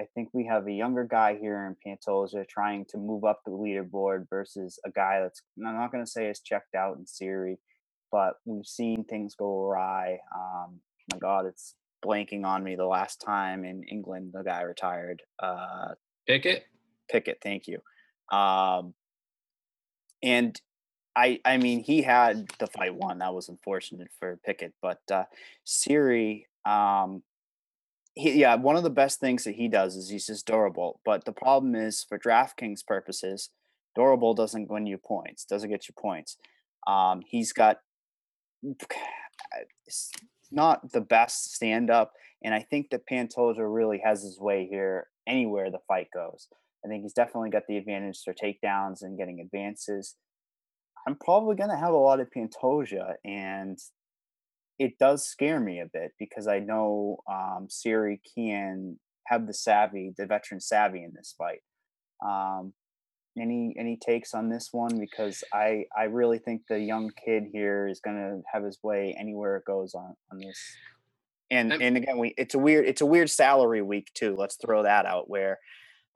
[0.00, 3.50] I think we have a younger guy here in Pantoja trying to move up the
[3.50, 7.56] leaderboard versus a guy that's I'm not going to say is checked out in Seery,
[8.12, 10.18] but we've seen things go awry.
[10.34, 10.80] Um,
[11.12, 12.76] my God, it's blanking on me.
[12.76, 15.22] The last time in England, the guy retired.
[15.42, 15.94] Uh,
[16.26, 16.64] Pickett?
[17.10, 17.80] Pickett, thank you.
[18.36, 18.94] Um,
[20.22, 20.60] and
[21.16, 23.18] I, I mean, he had the fight won.
[23.18, 25.24] That was unfortunate for Pickett, but uh,
[25.66, 27.22] Seery, um,
[28.14, 31.00] he, yeah, one of the best things that he does is he's just durable.
[31.04, 33.50] But the problem is, for DraftKings purposes,
[33.94, 35.44] durable doesn't win you points.
[35.44, 36.36] Doesn't get you points.
[36.86, 37.78] Um, he's got
[39.86, 40.10] it's
[40.50, 45.08] not the best stand up, and I think that Pantoja really has his way here
[45.26, 46.48] anywhere the fight goes.
[46.84, 50.16] I think he's definitely got the advantage for takedowns and getting advances.
[51.06, 53.78] I'm probably going to have a lot of Pantoja, and
[54.78, 60.12] it does scare me a bit because I know um, Seery can have the savvy,
[60.16, 61.60] the veteran savvy in this fight.
[62.24, 62.72] Um,
[63.38, 64.98] any any takes on this one?
[64.98, 69.14] Because I I really think the young kid here is going to have his way
[69.18, 70.58] anywhere it goes on on this.
[71.50, 74.34] And I'm- and again, we it's a weird it's a weird salary week too.
[74.36, 75.58] Let's throw that out where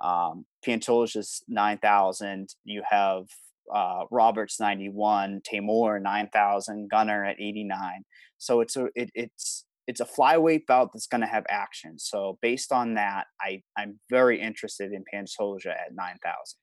[0.03, 2.55] um, Pantoja's nine thousand.
[2.64, 3.27] You have
[3.72, 8.05] uh, Roberts ninety one, Teymur nine thousand, Gunnar at eighty nine.
[8.38, 11.98] So it's a it, it's it's a flyweight bout that's going to have action.
[11.98, 16.59] So based on that, I I'm very interested in Pantoja at nine thousand.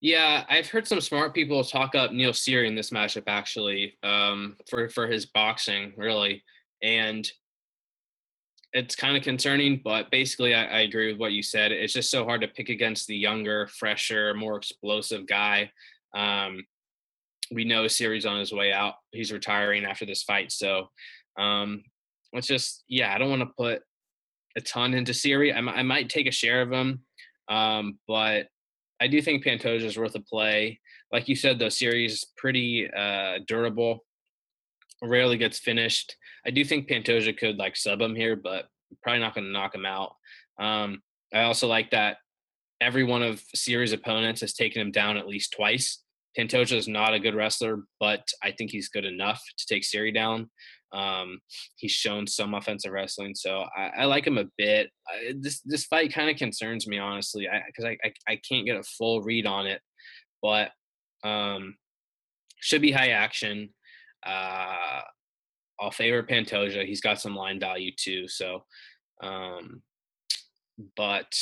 [0.00, 4.56] Yeah, I've heard some smart people talk up Neil Seery in this matchup actually, um,
[4.68, 6.44] for for his boxing really,
[6.82, 7.30] and
[8.74, 9.80] it's kind of concerning.
[9.82, 11.72] But basically, I, I agree with what you said.
[11.72, 15.70] It's just so hard to pick against the younger, fresher, more explosive guy.
[16.14, 16.64] Um,
[17.50, 18.94] we know Seery's on his way out.
[19.12, 20.88] He's retiring after this fight, so
[21.38, 21.82] um,
[22.32, 23.14] let's just yeah.
[23.14, 23.82] I don't want to put
[24.56, 25.54] a ton into Seery.
[25.54, 27.00] I, might take a share of him,
[27.48, 28.46] um, but
[29.00, 30.80] I do think Pantoja is worth a play.
[31.12, 34.04] Like you said, though, Seery's is pretty uh, durable.
[35.02, 36.16] Rarely gets finished.
[36.46, 38.66] I do think Pantoja could like sub him here, but
[39.02, 40.14] probably not going to knock him out.
[40.58, 42.18] Um, I also like that
[42.80, 46.03] every one of Seery's opponents has taken him down at least twice.
[46.38, 50.12] Pantoja is not a good wrestler, but I think he's good enough to take Seery
[50.12, 50.50] down.
[50.92, 51.40] Um,
[51.76, 54.90] he's shown some offensive wrestling, so I, I like him a bit.
[55.08, 58.76] I, this this fight kind of concerns me honestly, because I, I, I can't get
[58.76, 59.80] a full read on it,
[60.40, 60.70] but
[61.24, 61.76] um,
[62.60, 63.70] should be high action.
[64.24, 65.00] Uh,
[65.80, 66.86] I'll favor Pantoja.
[66.86, 68.64] He's got some line value too, so.
[69.22, 69.82] Um,
[70.96, 71.32] but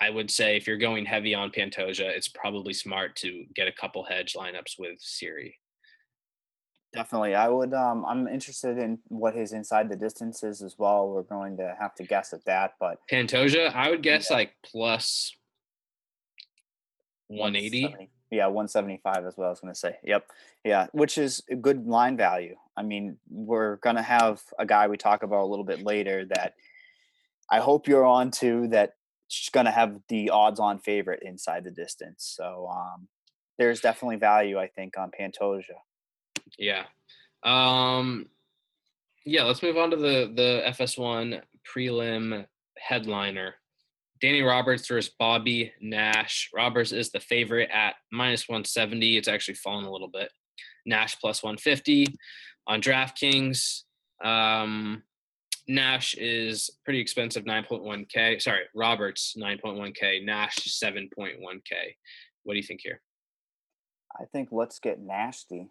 [0.00, 3.72] I would say if you're going heavy on Pantoja, it's probably smart to get a
[3.72, 5.54] couple hedge lineups with Seery.
[6.92, 7.74] Definitely, I would.
[7.74, 11.08] Um, I'm interested in what his inside the distance is as well.
[11.08, 15.36] We're going to have to guess at that, but Pantoja, I would guess like plus
[17.28, 18.10] 180.
[18.30, 19.96] Yeah, 175 is what I was going to say.
[20.02, 20.26] Yep.
[20.64, 22.56] Yeah, which is a good line value.
[22.76, 26.24] I mean, we're going to have a guy we talk about a little bit later
[26.34, 26.54] that
[27.50, 28.68] I hope you're on to
[29.28, 32.34] that's going to have the odds on favorite inside the distance.
[32.36, 33.08] So um,
[33.58, 35.62] there's definitely value, I think, on Pantoja.
[36.58, 36.84] Yeah.
[37.42, 38.26] Um,
[39.24, 41.40] yeah, let's move on to the the FS1
[41.74, 42.46] prelim
[42.78, 43.54] headliner.
[44.20, 46.50] Danny Roberts versus Bobby Nash.
[46.54, 49.16] Roberts is the favorite at minus 170.
[49.16, 50.30] It's actually fallen a little bit.
[50.86, 52.06] Nash plus 150
[52.66, 53.82] on DraftKings.
[54.22, 55.02] Um,
[55.66, 58.40] Nash is pretty expensive, 9.1K.
[58.40, 60.24] Sorry, Roberts, 9.1K.
[60.24, 61.72] Nash, 7.1K.
[62.42, 63.00] What do you think here?
[64.18, 65.70] I think let's get nasty.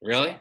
[0.00, 0.36] Really?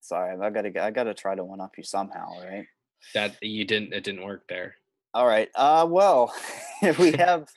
[0.00, 2.66] Sorry, I gotta I gotta try to one up you somehow, right?
[3.14, 4.76] That you didn't it didn't work there.
[5.14, 5.48] All right.
[5.54, 6.34] Uh well,
[6.98, 7.48] we have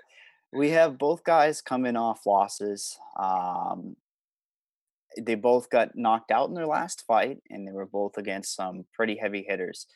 [0.53, 2.97] we have both guys coming off losses.
[3.19, 3.97] Um
[5.21, 8.85] they both got knocked out in their last fight and they were both against some
[8.93, 9.87] pretty heavy hitters.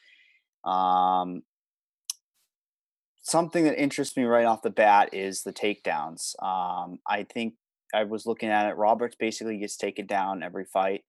[0.66, 1.44] Um
[3.22, 6.34] something that interests me right off the bat is the takedowns.
[6.44, 7.56] Um I think
[7.94, 8.78] I was looking at it.
[8.78, 11.04] Roberts basically gets taken down every fight.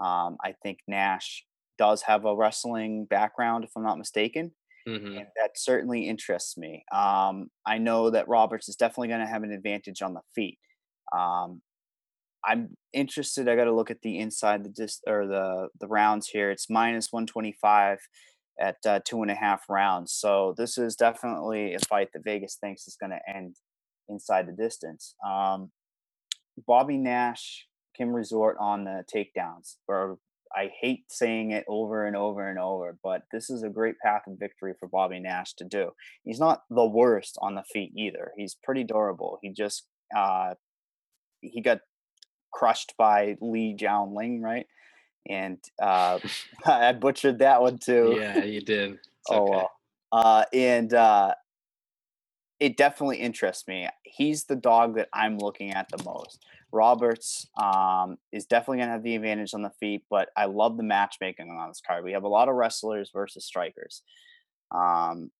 [0.00, 1.44] Um, I think Nash
[1.78, 4.52] does have a wrestling background, if I'm not mistaken.
[4.86, 5.18] Mhm.
[5.18, 6.84] And that certainly interests me.
[6.92, 10.58] Um, I know that Roberts is definitely going to have an advantage on the feet.
[11.12, 11.62] Um,
[12.44, 13.48] I'm interested.
[13.48, 16.50] I got to look at the inside the dis- or the the rounds here.
[16.50, 17.98] It's minus 125
[18.60, 20.12] at uh, two and a half rounds.
[20.12, 23.56] So this is definitely a fight that Vegas thinks is going to end
[24.08, 25.14] inside the distance.
[25.26, 25.70] Um,
[26.66, 30.18] Bobby Nash can resort on the takedowns, or
[30.54, 34.22] I hate saying it over and over and over, but this is a great path
[34.26, 35.90] of victory for Bobby Nash to do.
[36.24, 38.32] He's not the worst on the feet either.
[38.36, 39.38] He's pretty durable.
[39.42, 40.54] He just uh,
[41.40, 41.80] he got
[42.52, 44.66] crushed by Lee Jiao Ling, right?
[45.28, 46.18] And uh,
[46.66, 48.16] I butchered that one too.
[48.18, 48.92] Yeah, you did.
[48.92, 49.50] It's Oh, okay.
[49.50, 49.70] well.
[50.10, 51.34] Uh, and uh,
[52.60, 53.88] it definitely interests me.
[54.04, 56.44] He's the dog that I'm looking at the most.
[56.72, 60.76] Roberts um, is definitely going to have the advantage on the feet, but I love
[60.76, 62.04] the matchmaking on this card.
[62.04, 64.02] We have a lot of wrestlers versus strikers.
[64.74, 65.30] Um,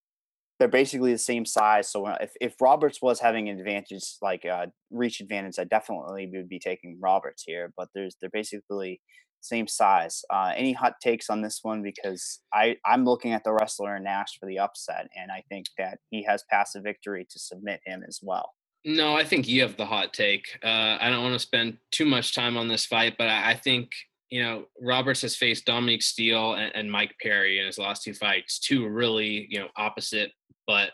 [0.59, 1.91] they're basically the same size.
[1.91, 6.49] So if, if Roberts was having an advantage, like uh, reach advantage, I definitely would
[6.49, 7.73] be taking Roberts here.
[7.77, 9.01] But there's they're basically
[9.41, 10.25] same size.
[10.31, 11.83] Uh, any hot takes on this one?
[11.83, 15.67] Because I I'm looking at the wrestler in Nash for the upset, and I think
[15.79, 18.53] that he has passive victory to submit him as well.
[18.85, 20.47] No, I think you have the hot take.
[20.63, 23.55] Uh, I don't want to spend too much time on this fight, but I, I
[23.55, 23.91] think
[24.31, 28.15] you know Roberts has faced Dominique Steele and, and Mike Perry in his last two
[28.15, 30.33] fights, two really you know opposite
[30.69, 30.91] but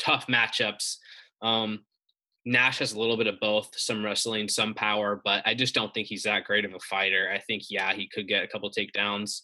[0.00, 0.96] tough matchups.
[1.42, 1.84] Um,
[2.44, 5.94] Nash has a little bit of both, some wrestling, some power, but I just don't
[5.94, 7.30] think he's that great of a fighter.
[7.32, 9.42] I think yeah, he could get a couple takedowns.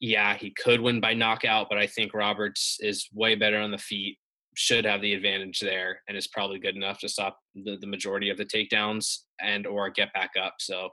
[0.00, 3.78] Yeah, he could win by knockout, but I think Roberts is way better on the
[3.78, 4.18] feet
[4.56, 8.30] should have the advantage there and is probably good enough to stop the, the majority
[8.30, 10.54] of the takedowns and or get back up.
[10.60, 10.88] So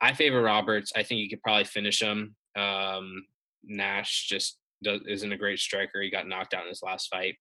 [0.00, 0.92] I favor Roberts.
[0.96, 2.34] I think he could probably finish him.
[2.56, 3.26] Um,
[3.62, 6.00] Nash just does, isn't a great striker.
[6.00, 7.36] He got knocked out in his last fight.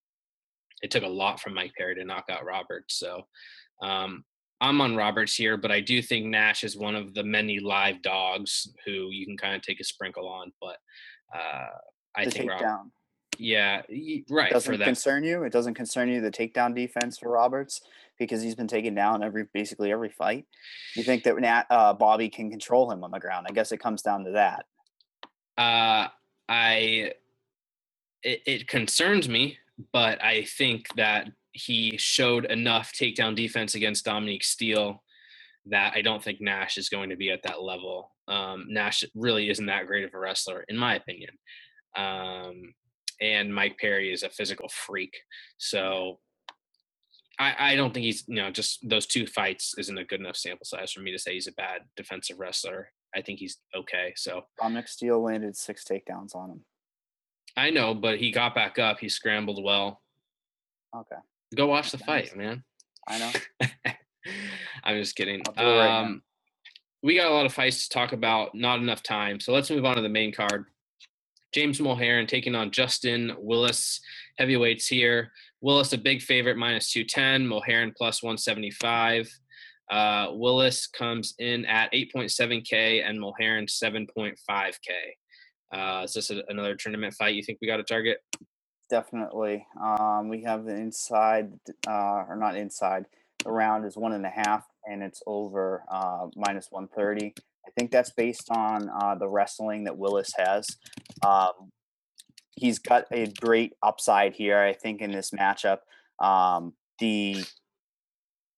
[0.82, 2.98] It took a lot from Mike Perry to knock out Roberts.
[2.98, 3.24] So
[3.82, 4.24] um,
[4.62, 8.02] I'm on Roberts here, but I do think Nash is one of the many live
[8.02, 10.52] dogs who you can kind of take a sprinkle on.
[10.60, 10.78] But
[11.34, 11.67] uh,
[12.15, 12.91] I The think Rob- takedown
[13.39, 13.82] yeah,
[14.30, 15.43] right for doesn't concern you.
[15.43, 17.82] It doesn't concern you the takedown defense for Roberts
[18.19, 20.46] because he's been taken down every basically every fight.
[20.96, 23.48] You think that Nat, uh, Bobby can control him on the ground?
[23.50, 24.65] I guess it comes down to that.
[25.58, 26.08] Uh,
[26.50, 27.13] I
[28.24, 29.58] it, it concerns me,
[29.92, 35.04] but I think that he showed enough takedown defense against Dominique Steele
[35.68, 38.12] that I don't think Nash is going to be at that level.
[38.28, 41.32] Um, Nash really isn't that great of a wrestler, in my opinion.
[41.96, 42.74] Um,
[43.22, 45.16] and Mike Perry is a physical freak,
[45.58, 46.20] so
[47.40, 50.36] I, I don't think he's you know just those two fights isn't a good enough
[50.36, 52.90] sample size for me to say he's a bad defensive wrestler.
[53.16, 54.14] I think he's okay.
[54.16, 56.66] So Dominique Steele landed six takedowns on him.
[57.56, 59.00] I know, but he got back up.
[59.00, 60.02] He scrambled well.
[60.96, 61.16] Okay,
[61.56, 62.63] Go watch the fight, man.
[63.08, 63.32] I know.
[64.84, 65.42] I'm just kidding.
[65.48, 66.02] I'll do it right.
[66.02, 66.24] Um,
[67.02, 69.39] we got a lot of fights to talk about, not enough time.
[69.39, 70.66] So let's move on to the main card.
[71.54, 73.99] James Mulheron taking on Justin Willis.
[74.38, 75.32] Heavyweights here.
[75.62, 77.47] Willis, a big favorite, minus 210.
[77.47, 79.30] Mulheron plus 175.
[79.91, 84.34] Uh, Willis comes in at 8.7K and Mulheron 7.5K.
[85.74, 88.17] Uh, is this a, another tournament fight you think we got to target?
[88.89, 89.65] Definitely.
[89.82, 91.51] Um, we have the inside,
[91.88, 93.05] uh, or not inside.
[93.43, 97.34] The round is one and a half, and it's over uh, minus one thirty.
[97.65, 100.67] I think that's based on uh, the wrestling that Willis has.
[101.26, 101.71] Um,
[102.55, 105.80] he's got a great upside here, I think, in this matchup.
[106.19, 107.43] Um, the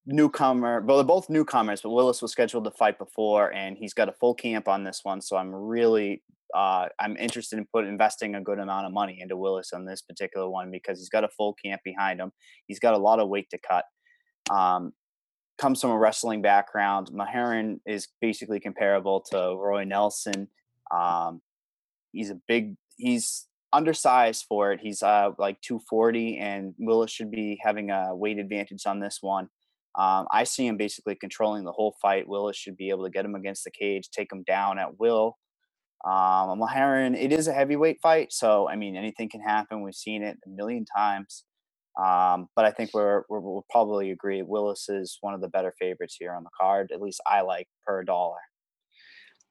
[0.05, 0.81] newcomer.
[0.81, 4.13] Well, they're both newcomers, but Willis was scheduled to fight before, and he's got a
[4.13, 5.21] full camp on this one.
[5.21, 6.23] So I'm really,
[6.55, 10.01] uh, I'm interested in put investing a good amount of money into Willis on this
[10.01, 12.31] particular one because he's got a full camp behind him.
[12.65, 13.83] He's got a lot of weight to cut.
[14.49, 14.93] Um,
[15.57, 17.09] comes from a wrestling background.
[17.13, 20.47] Mulheron is basically comparable to Roy Nelson.
[20.91, 21.41] Um,
[22.13, 24.79] he's a big, he's undersized for it.
[24.81, 29.49] He's uh, like 240, and Willis should be having a weight advantage on this one.
[29.97, 32.27] Um, I see him basically controlling the whole fight.
[32.27, 35.37] Willis should be able to get him against the cage, take him down at will.
[36.03, 39.81] Um, Mulheron, it is a heavyweight fight, so I mean anything can happen.
[39.81, 41.43] We've seen it a million times.
[41.97, 45.73] Um, but I think we're, we're we'll probably agree Willis is one of the better
[45.79, 46.91] favorites here on the card.
[46.93, 48.37] At least I like per dollar.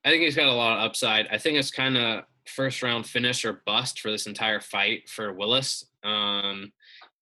[0.04, 1.26] I think he's got a lot of upside.
[1.28, 5.32] I think it's kind of first round finish or bust for this entire fight for
[5.32, 5.86] Willis.
[6.02, 6.72] Um,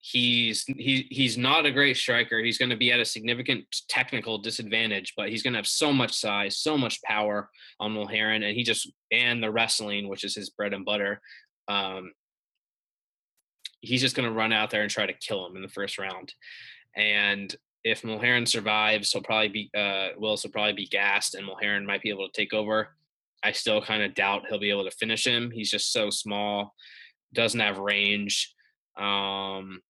[0.05, 2.41] he's he he's not a great striker.
[2.41, 5.93] He's going to be at a significant technical disadvantage, but he's going to have so
[5.93, 7.49] much size, so much power
[7.79, 11.21] on Mulheron, and he just and the wrestling, which is his bread and butter.
[11.69, 12.13] Um,
[13.81, 15.99] he's just going to run out there and try to kill him in the first
[15.99, 16.35] round.
[16.97, 21.87] And if Mulheron survives, he'll probably be uh, Willis will probably be gassed, and Mulheron
[21.87, 22.89] might be able to take over.
[23.45, 25.53] I still kind of doubt he'll be able to finish him.
[25.53, 26.75] He's just so small,
[27.33, 28.53] doesn't have range.
[28.99, 29.81] Um,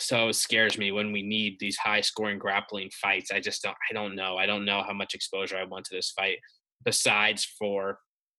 [0.00, 3.30] so it scares me when we need these high scoring grappling fights.
[3.30, 4.36] I just don't I don't know.
[4.36, 6.38] I don't know how much exposure I want to this fight
[6.84, 7.98] besides for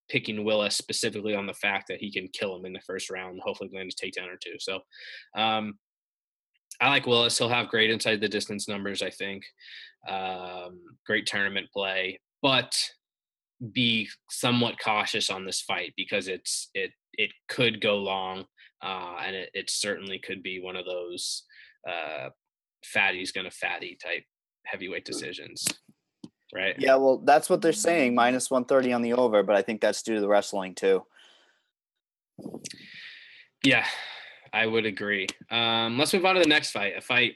[0.09, 3.39] picking Willis specifically on the fact that he can kill him in the first round,
[3.41, 4.55] hopefully land a takedown or two.
[4.59, 4.79] So
[5.35, 5.75] um,
[6.81, 7.37] I like Willis.
[7.37, 9.43] He'll have great inside the distance numbers, I think.
[10.09, 12.75] Um, great tournament play, but
[13.71, 18.45] be somewhat cautious on this fight because it's it it could go long,
[18.83, 21.43] uh, and it, it certainly could be one of those
[21.87, 22.29] uh,
[22.83, 24.23] fatty's gonna fatty type
[24.65, 25.65] heavyweight decisions
[26.53, 26.75] right?
[26.77, 30.01] Yeah, well, that's what they're saying, minus 130 on the over, but I think that's
[30.01, 31.03] due to the wrestling too.
[33.63, 33.85] Yeah,
[34.51, 35.27] I would agree.
[35.49, 36.97] Um, let's move on to the next fight.
[36.97, 37.35] A fight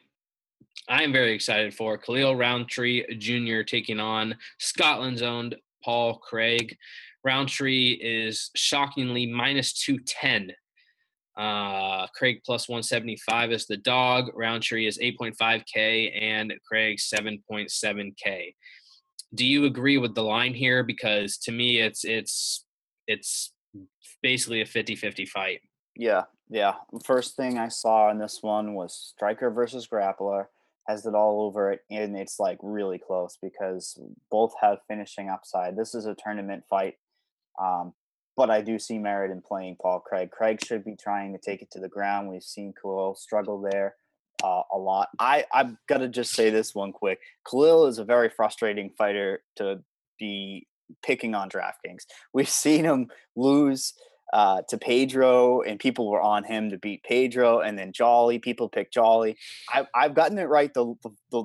[0.89, 1.97] I am very excited for.
[1.97, 3.61] Khalil Rountree Jr.
[3.61, 6.75] taking on Scotland's own Paul Craig.
[7.23, 10.51] Rountree is shockingly minus 210.
[11.37, 14.31] Uh, Craig plus 175 is the dog.
[14.33, 18.53] Rountree is 8.5K and Craig 7.7K
[19.35, 20.83] do you agree with the line here?
[20.83, 22.65] Because to me it's it's
[23.07, 23.53] it's
[24.23, 25.61] basically a 50-50 fight.
[25.95, 26.75] Yeah yeah.
[27.03, 30.45] First thing i saw in this one was striker versus grappler
[30.87, 35.75] has it all over it and it's like really close because both have finishing upside.
[35.75, 36.95] This is a tournament fight.
[37.59, 37.93] Um,
[38.37, 41.61] but i do see merit in playing paul craig craig should be trying to take
[41.61, 43.95] it to the ground we've seen Khalil struggle there
[44.43, 45.09] uh, a lot.
[45.19, 47.19] I I've got to just say this one quick.
[47.49, 49.79] Khalil is a very frustrating fighter to
[50.19, 50.67] be
[51.03, 52.03] picking on DraftKings.
[52.33, 53.93] We've seen him lose
[54.33, 58.39] uh, to Pedro, and people were on him to beat Pedro, and then Jolly.
[58.39, 59.37] People pick Jolly.
[59.71, 61.43] I, I've gotten it right the, the, the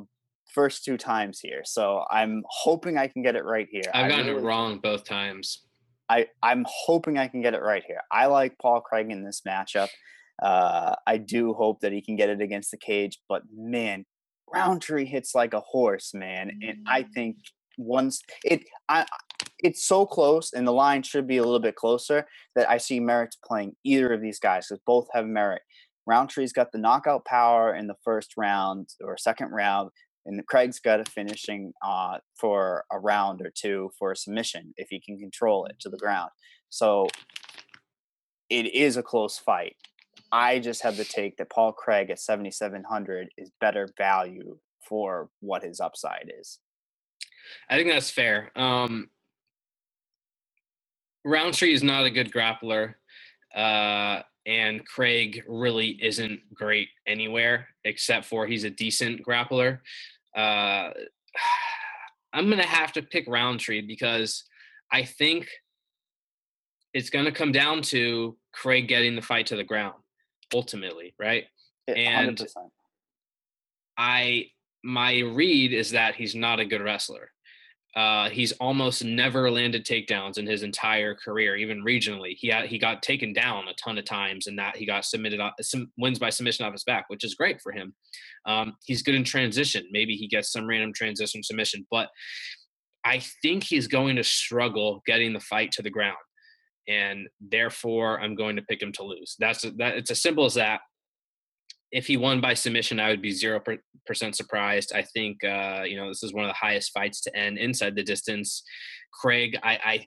[0.53, 3.83] first two times here, so I'm hoping I can get it right here.
[3.95, 5.63] I've gotten really, it wrong both times.
[6.11, 8.01] I I'm hoping I can get it right here.
[8.11, 9.89] I like Paul Craig in this matchup.
[10.43, 14.05] Uh, I do hope that he can get it against the cage, but man,
[14.53, 17.13] Rountree hits like a horse, man, and I mm.
[17.15, 17.37] think
[17.79, 19.07] once it, I,
[19.61, 23.01] it's so close, and the line should be a little bit closer that I see
[23.01, 25.63] merits playing either of these guys because both have merit.
[26.07, 29.91] Rountree's got the knockout power in the first round or second round,
[30.31, 34.89] and Craig's got a finishing uh, for a round or two for a submission if
[34.91, 36.31] he can control it to the ground.
[36.69, 37.09] So
[38.49, 39.77] it is a close fight.
[40.33, 44.59] I just have the take that Paul Craig at 7,700 is better value
[44.89, 46.59] for what his upside is.
[47.69, 48.51] I think that's fair.
[48.55, 49.11] Um,
[51.25, 52.95] Rountree is not a good grappler,
[53.55, 59.81] uh, and Craig really isn't great anywhere except for he's a decent grappler.
[60.37, 60.91] Uh,
[62.33, 64.45] I'm gonna have to pick Rountree because
[64.93, 65.49] I think
[66.95, 69.95] it's gonna come down to Craig getting the fight to the ground
[70.55, 71.45] ultimately, right?
[71.89, 72.55] And 100%.
[73.97, 74.47] I
[74.83, 77.31] my read is that he's not a good wrestler.
[77.97, 82.35] Uh, he's almost never landed takedowns in his entire career, even regionally.
[82.37, 85.41] He had, he got taken down a ton of times, and that he got submitted
[85.61, 87.93] some wins by submission off his back, which is great for him.
[88.47, 89.87] Um, he's good in transition.
[89.91, 92.09] Maybe he gets some random transition submission, but
[93.05, 96.17] I think he's going to struggle getting the fight to the ground
[96.91, 99.37] and therefore I'm going to pick him to lose.
[99.39, 99.97] That's that.
[99.97, 100.81] It's as simple as that.
[101.93, 103.61] If he won by submission, I would be zero
[104.07, 104.93] percent surprised.
[104.95, 107.95] I think uh, you know this is one of the highest fights to end inside
[107.97, 108.63] the distance.
[109.13, 110.07] Craig, I, I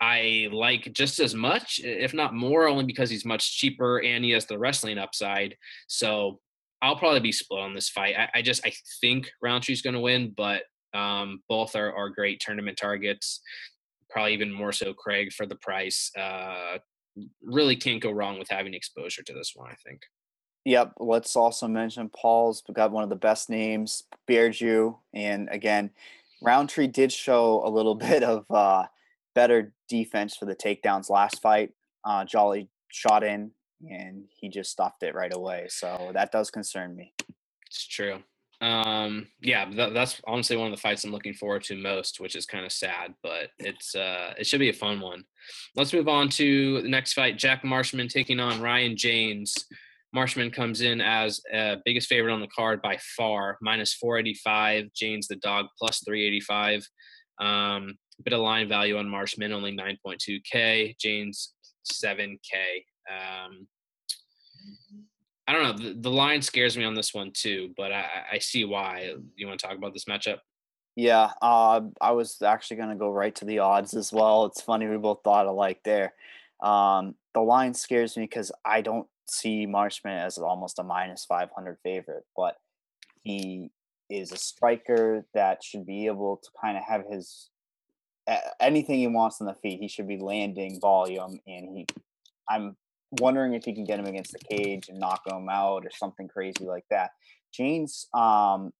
[0.00, 4.30] I like just as much, if not more, only because he's much cheaper and he
[4.32, 5.56] has the wrestling upside.
[5.88, 6.40] So
[6.82, 8.14] I'll probably be split on this fight.
[8.16, 10.62] I, I just I think Rountree's going to win, but
[10.94, 13.40] um, both are are great tournament targets.
[14.10, 16.10] Probably even more so Craig for the price.
[16.16, 16.78] Uh,
[17.42, 19.70] really can't go wrong with having exposure to this one.
[19.70, 20.02] I think.
[20.66, 20.94] Yep.
[20.98, 24.98] Let's also mention Paul's got one of the best names, Bear Jew.
[25.14, 25.90] And again,
[26.42, 28.86] Rountree did show a little bit of uh,
[29.32, 31.70] better defense for the takedowns last fight.
[32.04, 33.52] Uh, Jolly shot in
[33.88, 35.66] and he just stopped it right away.
[35.68, 37.12] So that does concern me.
[37.68, 38.18] It's true.
[38.60, 42.34] Um, yeah, that, that's honestly one of the fights I'm looking forward to most, which
[42.34, 45.24] is kind of sad, but it's uh, it should be a fun one.
[45.76, 49.54] Let's move on to the next fight: Jack Marshman taking on Ryan Janes.
[50.16, 54.86] Marshman comes in as uh, biggest favorite on the card by far, minus 485.
[54.94, 56.88] Janes the dog plus 385.
[57.38, 60.96] Um, bit of line value on Marshman, only 9.2k.
[60.98, 61.52] Janes
[61.92, 62.32] 7k.
[63.10, 63.66] Um,
[65.46, 65.90] I don't know.
[65.90, 69.12] The, the, line scares me on this one too, but I, I see why.
[69.36, 70.38] You want to talk about this matchup?
[70.96, 74.46] Yeah, uh, I was actually going to go right to the odds as well.
[74.46, 76.14] It's funny we both thought alike there.
[76.62, 81.78] Um, the line scares me because I don't see Marshman as almost a minus 500
[81.82, 82.56] favorite, but
[83.22, 83.70] he
[84.08, 87.50] is a striker that should be able to kind of have his
[88.60, 89.80] anything he wants on the feet.
[89.80, 91.86] He should be landing volume, and he.
[92.48, 92.76] I'm
[93.20, 96.28] wondering if he can get him against the cage and knock him out or something
[96.28, 97.10] crazy like that.
[97.52, 98.72] Janes um,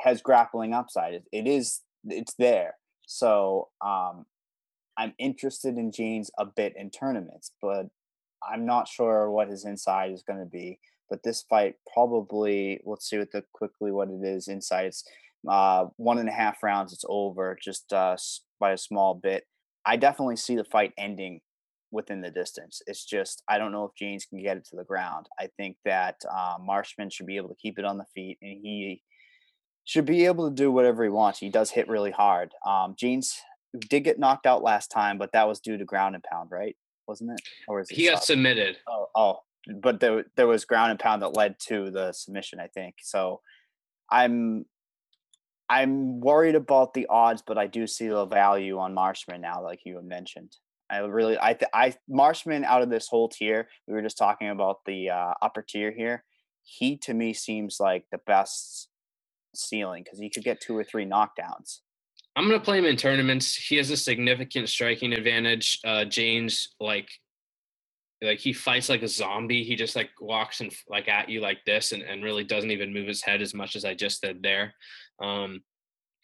[0.00, 1.22] has grappling upside.
[1.32, 2.74] It, is it's there.
[3.06, 4.26] So um,
[4.96, 7.86] I'm interested in Janes a bit in tournaments, but
[8.42, 10.78] I'm not sure what his inside is going to be,
[11.10, 14.86] but this fight probably let's see what the quickly what it is inside.
[14.86, 15.04] It's
[15.48, 16.92] uh, one and a half rounds.
[16.92, 18.16] It's over just uh,
[18.60, 19.44] by a small bit.
[19.86, 21.40] I definitely see the fight ending
[21.90, 22.82] within the distance.
[22.86, 25.26] It's just I don't know if Janes can get it to the ground.
[25.38, 28.58] I think that uh, Marshman should be able to keep it on the feet, and
[28.62, 29.02] he
[29.84, 31.38] should be able to do whatever he wants.
[31.38, 32.52] He does hit really hard.
[32.66, 33.40] Um, Janes
[33.88, 36.76] did get knocked out last time, but that was due to ground and pound, right?
[37.08, 37.40] Wasn't it?
[37.66, 38.76] Or is he got submitted?
[38.88, 39.40] Oh, oh,
[39.80, 42.96] but there there was ground and pound that led to the submission, I think.
[43.02, 43.40] So
[44.10, 44.66] I'm
[45.68, 49.80] I'm worried about the odds, but I do see the value on Marshman now, like
[49.84, 50.56] you had mentioned.
[50.90, 54.48] I really, I, th- I Marshman out of this whole tier, we were just talking
[54.48, 56.24] about the uh, upper tier here.
[56.62, 58.88] He to me seems like the best
[59.54, 61.80] ceiling because he could get two or three knockdowns.
[62.38, 63.56] I'm gonna play him in tournaments.
[63.56, 65.80] He has a significant striking advantage.
[65.84, 67.10] Uh, Janes, like,
[68.22, 69.64] like he fights like a zombie.
[69.64, 72.94] He just like walks and like at you like this, and, and really doesn't even
[72.94, 74.72] move his head as much as I just did there.
[75.20, 75.62] Um,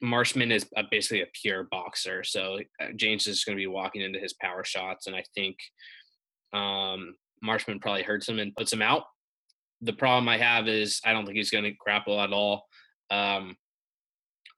[0.03, 4.01] Marshman is a, basically a pure boxer, so uh, Janes is going to be walking
[4.01, 5.57] into his power shots, and I think
[6.53, 9.03] um, Marshman probably hurts him and puts him out.
[9.81, 12.67] The problem I have is I don't think he's going to grapple at all.
[13.11, 13.57] Um,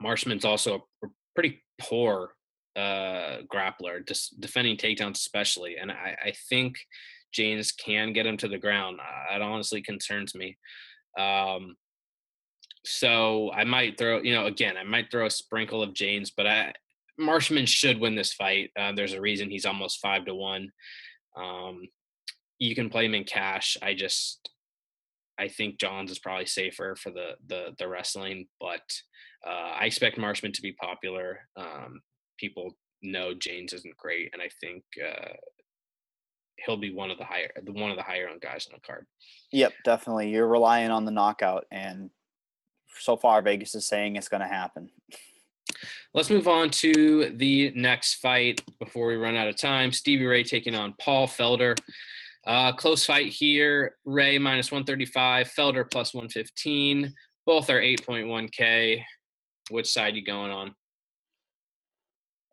[0.02, 2.30] Marshman's also a pretty poor
[2.74, 5.76] uh, grappler, just defending takedowns especially.
[5.76, 6.78] And I, I think
[7.32, 8.98] Janes can get him to the ground.
[9.32, 10.56] It honestly concerns me.
[11.18, 11.76] Um,
[12.84, 16.46] so I might throw, you know, again, I might throw a sprinkle of Janes, but
[16.46, 16.72] I
[17.18, 18.70] Marshman should win this fight.
[18.78, 20.70] Uh, there's a reason he's almost five to one.
[21.36, 21.88] Um,
[22.58, 23.76] you can play him in cash.
[23.82, 24.50] I just
[25.38, 28.82] I think Johns is probably safer for the the the wrestling, but
[29.46, 31.40] uh, I expect Marshman to be popular.
[31.56, 32.00] Um,
[32.38, 35.34] people know Janes isn't great, and I think uh,
[36.64, 38.86] he'll be one of the higher the one of the higher on guys on the
[38.86, 39.06] card.
[39.52, 40.30] Yep, definitely.
[40.30, 42.10] You're relying on the knockout, and
[42.98, 44.90] so far Vegas is saying it's going to happen.
[46.14, 49.92] Let's move on to the next fight before we run out of time.
[49.92, 51.76] Stevie Ray taking on Paul Felder.
[52.46, 53.96] Uh, close fight here.
[54.04, 57.12] Ray minus 135, Felder plus 115.
[57.44, 59.02] Both are 8.1K.
[59.70, 60.74] Which side you going on?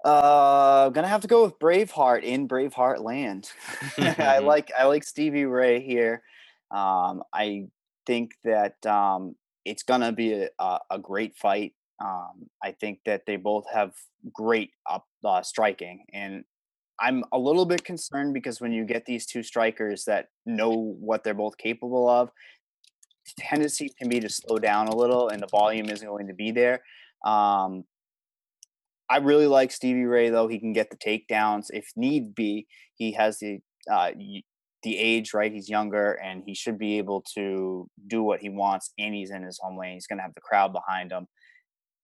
[0.06, 3.50] Uh, I'm gonna have to go with Braveheart in Braveheart land.
[3.98, 6.24] I like I like Stevie Ray here.
[6.72, 7.68] Um, I
[8.06, 11.74] think that um, it's gonna be a, a, a great fight.
[12.04, 13.94] Um, I think that they both have
[14.34, 16.44] great up uh, striking, and
[17.00, 21.24] I'm a little bit concerned because when you get these two strikers that know what
[21.24, 22.30] they're both capable of,
[23.38, 26.52] tendency can be to slow down a little, and the volume isn't going to be
[26.52, 26.82] there.
[27.24, 27.86] Um,
[29.10, 30.48] I really like Stevie Ray though.
[30.48, 32.68] He can get the takedowns if need be.
[32.96, 33.60] He has the
[33.92, 34.12] uh,
[34.84, 35.52] the age, right?
[35.52, 39.44] He's younger and he should be able to do what he wants, and he's in
[39.44, 39.94] his home lane.
[39.94, 41.28] He's going to have the crowd behind him.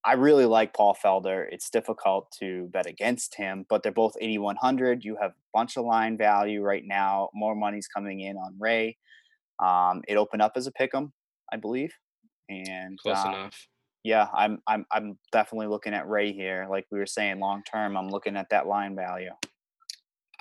[0.06, 1.46] I really like Paul Felder.
[1.52, 5.04] It's difficult to bet against him, but they're both 8,100.
[5.04, 7.30] You have a bunch of line value right now.
[7.34, 8.98] More money's coming in on Ray.
[9.62, 11.12] Um, it opened up as a pick 'em,
[11.52, 11.94] I believe,
[12.48, 13.68] and Close uh, enough.
[14.04, 16.68] Yeah, I'm I'm I'm definitely looking at Ray here.
[16.70, 19.32] Like we were saying, long term, I'm looking at that line value.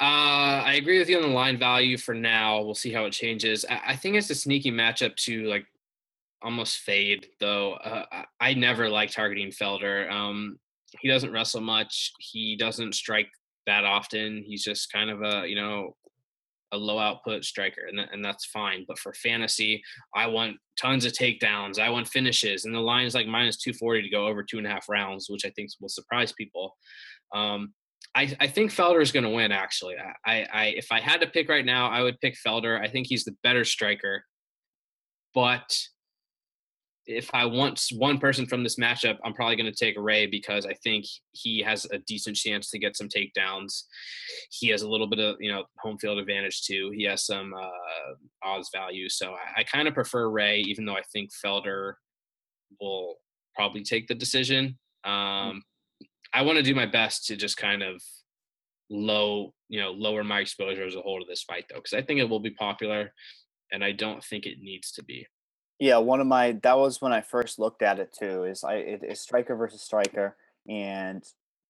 [0.01, 2.63] Uh, I agree with you on the line value for now.
[2.63, 3.65] We'll see how it changes.
[3.69, 5.67] I, I think it's a sneaky matchup to like
[6.41, 7.73] almost fade though.
[7.75, 10.09] Uh, I, I never like targeting Felder.
[10.11, 10.59] Um,
[11.01, 12.13] he doesn't wrestle much.
[12.21, 13.29] He doesn't strike
[13.67, 14.45] that often.
[14.47, 15.97] He's just kind of a you know
[16.73, 18.85] a low output striker, and that, and that's fine.
[18.87, 19.83] But for fantasy,
[20.14, 21.79] I want tons of takedowns.
[21.79, 24.59] I want finishes, and the line is like minus two forty to go over two
[24.59, 26.77] and a half rounds, which I think will surprise people.
[27.35, 27.75] Um,
[28.14, 29.53] I, I think Felder is going to win.
[29.53, 29.97] Actually,
[30.27, 32.81] I, I if I had to pick right now, I would pick Felder.
[32.81, 34.25] I think he's the better striker,
[35.35, 35.77] but
[37.09, 40.67] if I want one person from this matchup, I'm probably going to take Ray because
[40.67, 43.85] I think he has a decent chance to get some takedowns.
[44.51, 46.93] He has a little bit of you know home field advantage too.
[46.95, 50.97] He has some uh, odds value, so I, I kind of prefer Ray, even though
[50.97, 51.95] I think Felder
[52.79, 53.17] will
[53.57, 54.79] probably take the decision.
[55.05, 55.63] Um,
[56.35, 58.03] I want to do my best to just kind of
[58.91, 62.03] low, you know, lower my exposure as a whole to this fight though, because I
[62.03, 63.15] think it will be popular,
[63.73, 65.27] and I don't think it needs to be.
[65.79, 68.45] Yeah, one of my that was when I first looked at it too.
[68.45, 70.37] Is I it is striker versus striker,
[70.68, 71.24] and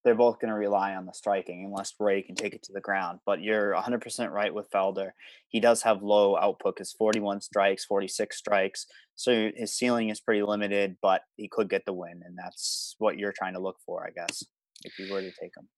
[0.04, 2.80] they're both going to rely on the striking unless Ray can take it to the
[2.80, 3.18] ground.
[3.26, 5.10] But you're 100% right with Felder.
[5.48, 8.86] He does have low output His 41 strikes, 46 strikes.
[9.16, 12.22] So his ceiling is pretty limited, but he could get the win.
[12.24, 14.44] And that's what you're trying to look for, I guess,
[14.84, 15.68] if you were to take him.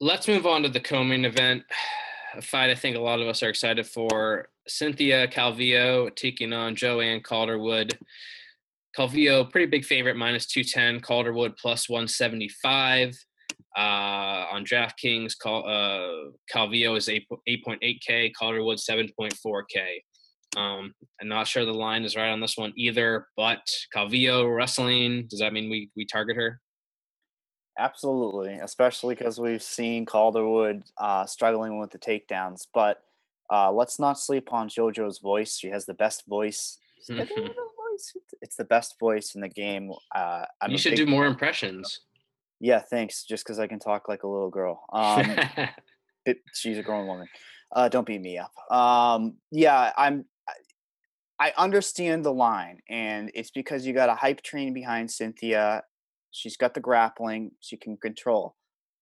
[0.00, 1.62] Let's move on to the co-main event.
[2.36, 4.48] A fight I think a lot of us are excited for.
[4.68, 7.98] Cynthia Calvillo taking on Joanne Calderwood.
[8.96, 11.00] Calvillo, pretty big favorite, minus 210.
[11.00, 13.16] Calderwood plus 175.
[13.76, 13.80] Uh,
[14.52, 20.02] on DraftKings, Cal, uh, Calvillo is 8, 8.8K, Calderwood 7.4K.
[20.56, 23.62] Um, I'm not sure the line is right on this one either, but
[23.94, 26.60] Calvillo wrestling, does that mean we, we target her?
[27.78, 32.66] Absolutely, especially because we've seen Calderwood uh, struggling with the takedowns.
[32.74, 33.02] But
[33.50, 35.56] uh, let's not sleep on JoJo's voice.
[35.56, 36.78] She has the best voice.
[36.98, 37.52] She's got a little
[37.90, 38.16] voice.
[38.42, 39.92] It's the best voice in the game.
[40.14, 42.00] Uh, you should do more impressions.
[42.60, 43.24] Yeah, thanks.
[43.24, 44.84] Just because I can talk like a little girl.
[44.92, 45.36] Um,
[46.26, 47.28] it, she's a grown woman.
[47.72, 48.52] Uh, don't beat me up.
[48.70, 50.26] Um, yeah, I'm.
[51.38, 55.82] I understand the line, and it's because you got a hype train behind Cynthia.
[56.30, 57.52] She's got the grappling.
[57.60, 58.56] She can control.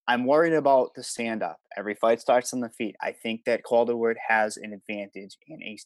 [0.06, 1.58] I'm worried about the stand up.
[1.76, 2.96] Every fight starts on the feet.
[3.02, 5.76] I think that Calderwood has an advantage and a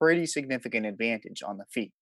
[0.00, 1.92] pretty significant advantage on the feet.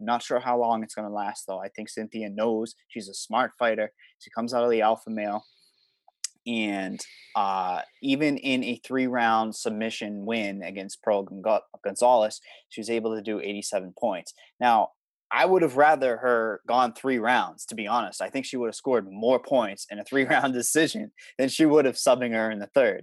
[0.00, 1.60] I'm not sure how long it's going to last, though.
[1.60, 3.92] I think Cynthia knows she's a smart fighter.
[4.18, 5.44] She comes out of the alpha male.
[6.46, 7.00] And
[7.36, 11.26] uh, even in a three round submission win against Pearl
[11.84, 14.34] Gonzalez, she was able to do 87 points.
[14.60, 14.90] Now,
[15.34, 18.22] I would have rather her gone three rounds, to be honest.
[18.22, 21.66] I think she would have scored more points in a three round decision than she
[21.66, 23.02] would have subbing her in the third.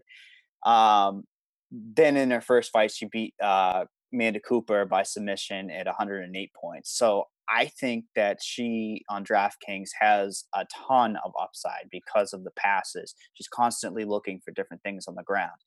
[0.66, 1.26] Um,
[1.72, 6.98] then in her first fight, she beat uh, Amanda Cooper by submission at 108 points.
[6.98, 12.52] So I think that she on DraftKings has a ton of upside because of the
[12.52, 13.14] passes.
[13.34, 15.60] She's constantly looking for different things on the ground.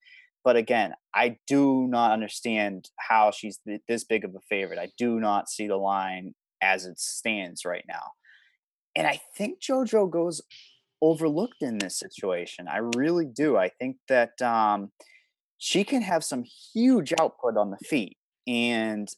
[0.45, 4.79] But again, I do not understand how she's th- this big of a favorite.
[4.79, 8.12] I do not see the line as it stands right now.
[8.96, 10.40] And I think JoJo goes
[11.02, 12.68] overlooked in this situation.
[12.68, 13.57] I really do.
[13.57, 14.90] I think that um,
[15.59, 18.16] she can have some huge output on the feet.
[18.46, 19.09] And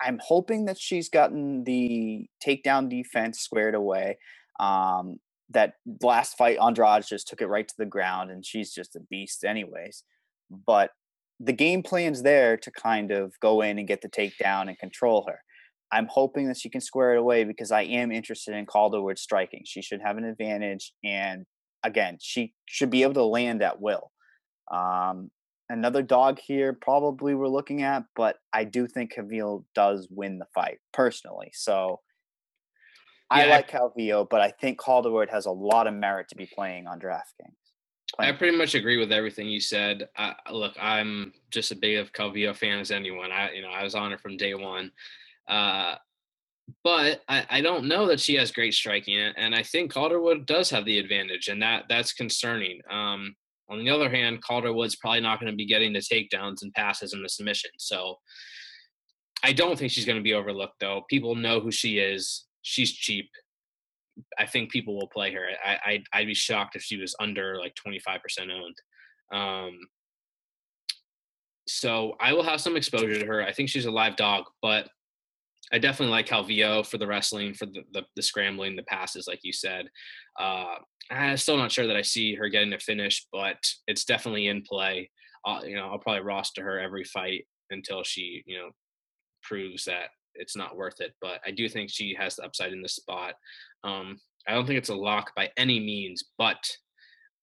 [0.00, 4.18] I'm hoping that she's gotten the takedown defense squared away.
[4.58, 5.18] Um,
[5.50, 9.00] that last fight, Andrade just took it right to the ground, and she's just a
[9.00, 10.04] beast, anyways.
[10.48, 10.90] But
[11.40, 15.26] the game plan's there to kind of go in and get the takedown and control
[15.28, 15.40] her.
[15.92, 19.62] I'm hoping that she can square it away because I am interested in Calderwood striking.
[19.66, 21.44] She should have an advantage, and
[21.82, 24.12] again, she should be able to land at will.
[24.70, 25.30] Um,
[25.68, 30.46] another dog here, probably we're looking at, but I do think Cavill does win the
[30.54, 31.50] fight personally.
[31.54, 32.00] So
[33.30, 36.36] I Yeah, I- like Calvillo, but I think Calderwood has a lot of merit to
[36.36, 37.54] be playing on DraftKings.
[38.18, 40.08] I pretty much agree with everything you said.
[40.16, 43.30] I, look, I'm just a big of Calvillo fan as anyone.
[43.30, 44.90] I, you know, I was on her from day one.
[45.50, 45.96] Uh,
[46.84, 50.70] but I, I don't know that she has great striking, and I think Calderwood does
[50.70, 52.80] have the advantage, and that that's concerning.
[52.88, 53.34] Um,
[53.68, 57.12] On the other hand, Calderwood's probably not going to be getting the takedowns and passes
[57.12, 57.70] and the submission.
[57.78, 58.16] So
[59.42, 61.02] I don't think she's going to be overlooked, though.
[61.08, 62.46] People know who she is.
[62.62, 63.28] She's cheap.
[64.38, 65.46] I think people will play her.
[65.64, 68.18] I, I'd, I'd be shocked if she was under like 25%
[68.50, 68.76] owned.
[69.32, 69.78] Um,
[71.66, 73.42] so I will have some exposure to her.
[73.42, 74.88] I think she's a live dog, but
[75.72, 79.40] I definitely like Calvillo for the wrestling, for the, the, the scrambling, the passes, like
[79.42, 79.86] you said.
[80.38, 80.74] Uh,
[81.10, 84.62] I'm still not sure that I see her getting a finish, but it's definitely in
[84.62, 85.10] play.
[85.44, 88.70] Uh, you know, I'll probably roster her every fight until she, you know,
[89.42, 91.14] proves that it's not worth it.
[91.20, 93.34] But I do think she has the upside in this spot.
[93.84, 96.58] Um, I don't think it's a lock by any means, but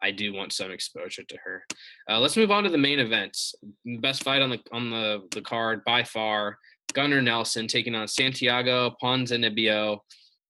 [0.01, 1.63] I do want some exposure to her.
[2.09, 3.55] Uh, let's move on to the main events.
[3.99, 6.57] Best fight on the on the the card by far.
[6.93, 9.99] Gunnar Nelson taking on Santiago Ponzinibbio.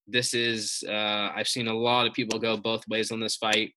[0.07, 3.73] This is uh, I've seen a lot of people go both ways on this fight.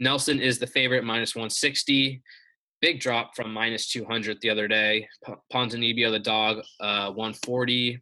[0.00, 2.22] Nelson is the favorite, minus 160.
[2.80, 5.06] Big drop from minus 200 the other day.
[5.24, 8.00] P- Ponzinibbio, the dog, uh, 140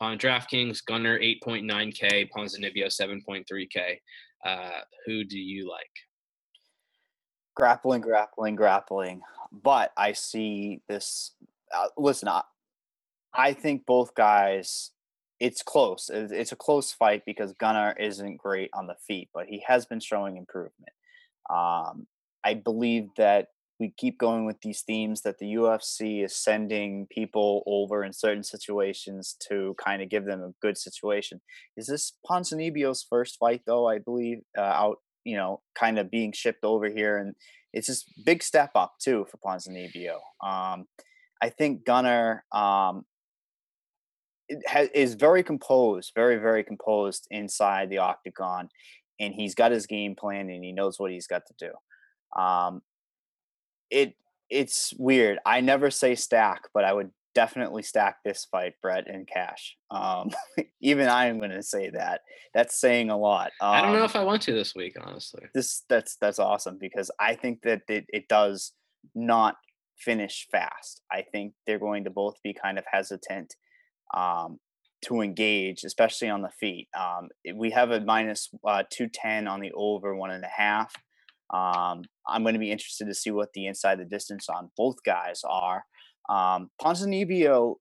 [0.00, 0.84] on DraftKings.
[0.84, 2.30] Gunnar 8.9K.
[2.30, 3.98] Ponzinibbio 7.3K.
[4.44, 5.90] Uh, who do you like?
[7.56, 9.22] Grappling, grappling, grappling.
[9.50, 11.32] But I see this.
[11.72, 12.42] Uh, listen, I,
[13.34, 14.90] I think both guys.
[15.40, 16.08] It's close.
[16.08, 19.98] It's a close fight because Gunnar isn't great on the feet, but he has been
[19.98, 20.92] showing improvement.
[21.50, 22.06] Um,
[22.44, 23.48] I believe that
[23.82, 28.44] we keep going with these themes that the UFC is sending people over in certain
[28.44, 31.40] situations to kind of give them a good situation.
[31.76, 33.88] Is this Ponzinibbio's first fight though?
[33.88, 37.34] I believe uh, out, you know, kind of being shipped over here, and
[37.72, 40.18] it's just big step up too for Ponzinibbio.
[40.44, 40.86] Um,
[41.42, 43.04] I think Gunnar um,
[44.66, 48.68] ha- is very composed, very very composed inside the octagon,
[49.18, 52.40] and he's got his game plan and he knows what he's got to do.
[52.40, 52.82] Um,
[53.90, 54.14] it
[54.48, 55.38] it's weird.
[55.44, 59.76] I never say stack, but I would definitely stack this fight, Brett and Cash.
[59.90, 60.30] Um,
[60.80, 62.20] even I am going to say that.
[62.54, 63.50] That's saying a lot.
[63.60, 65.44] Um, I don't know if I want to this week, honestly.
[65.54, 68.72] This that's that's awesome because I think that it, it does
[69.14, 69.56] not
[69.98, 71.02] finish fast.
[71.10, 73.54] I think they're going to both be kind of hesitant
[74.14, 74.58] um,
[75.06, 76.88] to engage, especially on the feet.
[76.98, 80.94] Um, we have a minus uh, two ten on the over one and a half.
[81.52, 84.96] Um, I'm going to be interested to see what the inside the distance on both
[85.04, 85.84] guys are.
[86.28, 87.76] Um, Ponzinibbio,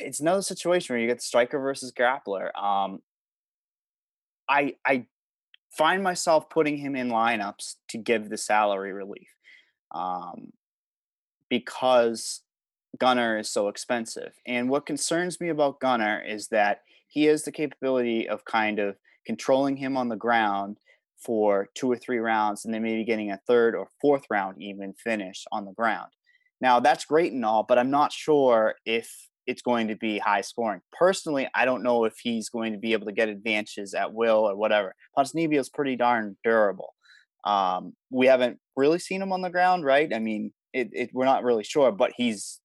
[0.00, 2.50] it's another situation where you get striker versus grappler.
[2.60, 3.00] Um,
[4.48, 5.06] I I
[5.76, 9.28] find myself putting him in lineups to give the salary relief
[9.94, 10.52] um,
[11.48, 12.42] because
[12.98, 14.32] Gunnar is so expensive.
[14.46, 18.96] And what concerns me about Gunnar is that he has the capability of kind of
[19.26, 20.78] controlling him on the ground
[21.18, 24.92] for two or three rounds and then maybe getting a third or fourth round even
[24.92, 26.10] finish on the ground.
[26.60, 29.10] Now that's great and all, but I'm not sure if
[29.46, 30.80] it's going to be high scoring.
[30.92, 34.48] Personally, I don't know if he's going to be able to get advantages at will
[34.48, 34.94] or whatever.
[35.16, 36.94] Ponzinibbio is pretty darn durable.
[37.44, 40.12] Um, we haven't really seen him on the ground, right?
[40.12, 42.60] I mean, it, it, we're not really sure, but he's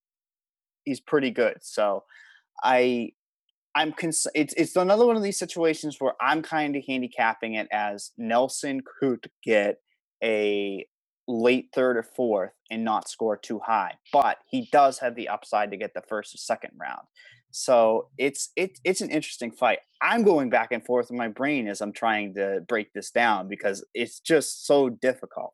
[0.83, 1.57] he's pretty good.
[1.61, 2.03] So
[2.63, 3.11] I
[3.75, 7.67] I'm cons- it's it's another one of these situations where I'm kind of handicapping it
[7.71, 9.77] as Nelson could get
[10.23, 10.85] a
[11.27, 15.71] late third or fourth and not score too high, but he does have the upside
[15.71, 17.01] to get the first or second round.
[17.51, 19.79] So it's it, it's an interesting fight.
[20.01, 23.47] I'm going back and forth in my brain as I'm trying to break this down
[23.47, 25.53] because it's just so difficult.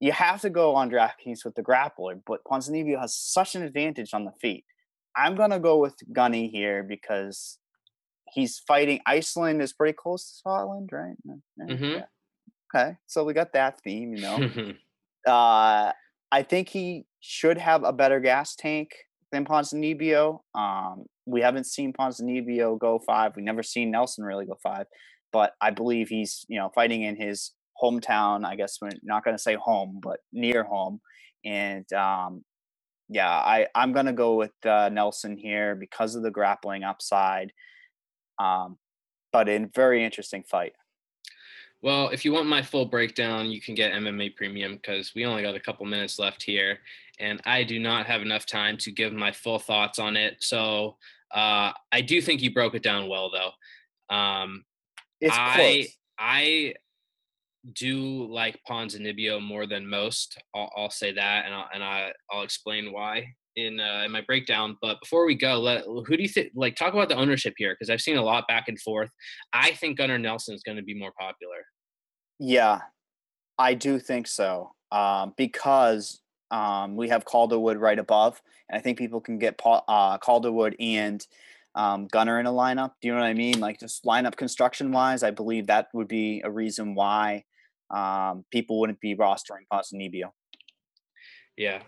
[0.00, 4.14] You have to go on DraftKings with the grappler, but Ponzinibbio has such an advantage
[4.14, 4.64] on the feet.
[5.16, 7.58] I'm gonna go with Gunny here because
[8.32, 9.00] he's fighting.
[9.06, 11.16] Iceland is pretty close to Scotland, right?
[11.60, 11.84] Mm-hmm.
[11.84, 12.04] Yeah.
[12.74, 14.72] Okay, so we got that theme, you know.
[15.26, 15.92] uh,
[16.30, 18.90] I think he should have a better gas tank
[19.32, 20.40] than Ponzinibbio.
[20.54, 23.32] Um, we haven't seen Ponzinibbio go five.
[23.36, 24.86] We've never seen Nelson really go five,
[25.32, 27.52] but I believe he's you know fighting in his
[27.82, 28.44] hometown.
[28.44, 31.00] I guess we're not going to say home, but near home,
[31.44, 32.44] and um,
[33.08, 37.52] yeah, I I'm gonna go with uh, Nelson here because of the grappling upside.
[38.38, 38.78] Um,
[39.32, 40.72] but in very interesting fight.
[41.80, 45.42] Well, if you want my full breakdown, you can get MMA Premium because we only
[45.42, 46.78] got a couple minutes left here,
[47.20, 50.36] and I do not have enough time to give my full thoughts on it.
[50.40, 50.96] So
[51.32, 54.14] uh, I do think you broke it down well, though.
[54.14, 54.64] Um,
[55.20, 55.96] It's I close.
[56.18, 56.74] I
[57.74, 60.38] do like Ponzinibbio more than most.
[60.54, 64.20] I'll, I'll say that, and I'll, and I I'll explain why in uh, in my
[64.22, 64.76] breakdown.
[64.80, 66.52] But before we go, let who do you think?
[66.54, 69.10] Like, talk about the ownership here because I've seen a lot back and forth.
[69.52, 71.56] I think Gunnar Nelson is going to be more popular.
[72.38, 72.80] Yeah,
[73.58, 78.98] I do think so um, because um, we have Calderwood right above, and I think
[78.98, 81.26] people can get Paul, uh, Calderwood and
[81.74, 82.92] um, Gunnar in a lineup.
[83.00, 83.60] Do you know what I mean?
[83.60, 87.44] Like just lineup construction wise, I believe that would be a reason why
[87.90, 90.30] um, people wouldn't be rostering Ponzinibbio.
[91.58, 91.82] Yeah.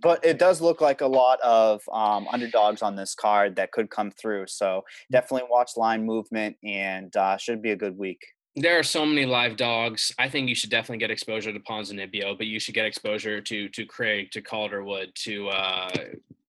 [0.00, 3.90] But it does look like a lot of um, underdogs on this card that could
[3.90, 4.46] come through.
[4.46, 8.24] So definitely watch line movement and uh, should be a good week.
[8.54, 10.12] There are so many live dogs.
[10.18, 13.68] I think you should definitely get exposure to Ponzinibbio, but you should get exposure to
[13.68, 15.90] to Craig, to Calderwood, to uh,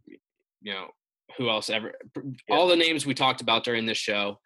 [0.08, 0.88] you know
[1.38, 1.94] who else ever.
[2.50, 4.40] All the names we talked about during this show.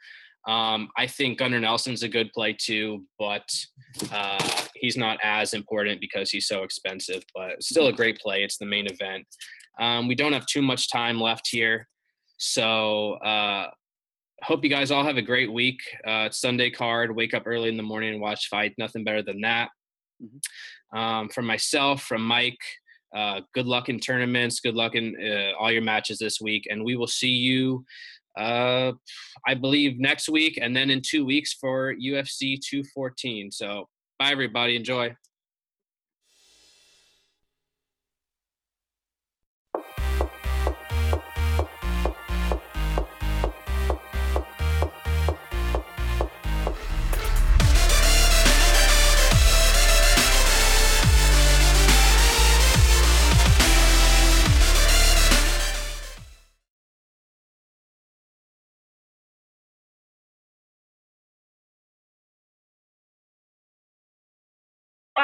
[0.48, 3.48] Um, I think Gunnar Nelson's a good play too, but
[4.12, 7.24] uh, he's not as important because he's so expensive.
[7.34, 8.44] But still a great play.
[8.44, 9.26] It's the main event.
[9.80, 11.88] Um, we don't have too much time left here,
[12.38, 13.70] so uh,
[14.44, 15.80] hope you guys all have a great week.
[16.06, 17.16] Uh, Sunday card.
[17.16, 18.74] Wake up early in the morning and watch fight.
[18.78, 19.70] Nothing better than that.
[20.22, 20.98] Mm-hmm.
[20.98, 22.60] Um, from myself, from Mike.
[23.16, 24.60] Uh, good luck in tournaments.
[24.60, 27.86] Good luck in uh, all your matches this week, and we will see you
[28.38, 28.93] uh,
[29.47, 33.51] I believe next week, and then in two weeks for UFC 214.
[33.51, 33.88] So,
[34.19, 34.75] bye, everybody.
[34.75, 35.15] Enjoy.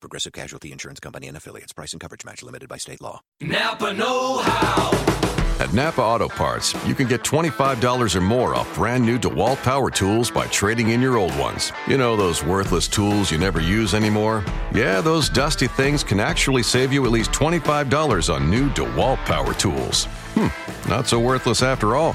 [0.00, 1.72] Progressive Casualty Insurance Company and affiliates.
[1.72, 3.20] Price and coverage match limited by state law.
[3.40, 5.20] Napa Know How.
[5.60, 9.90] At Napa Auto Parts, you can get $25 or more off brand new DeWalt power
[9.90, 11.70] tools by trading in your old ones.
[11.86, 14.42] You know those worthless tools you never use anymore?
[14.74, 19.52] Yeah, those dusty things can actually save you at least $25 on new DeWalt power
[19.52, 20.06] tools.
[20.34, 22.14] Hmm, not so worthless after all.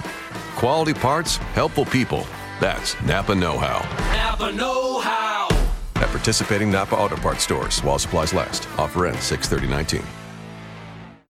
[0.55, 2.25] Quality parts, helpful people.
[2.59, 3.83] That's Napa Know How.
[4.15, 5.54] Napa Know How.
[5.97, 8.67] At participating Napa Auto Parts stores while supplies last.
[8.77, 10.24] Offer ends 63019.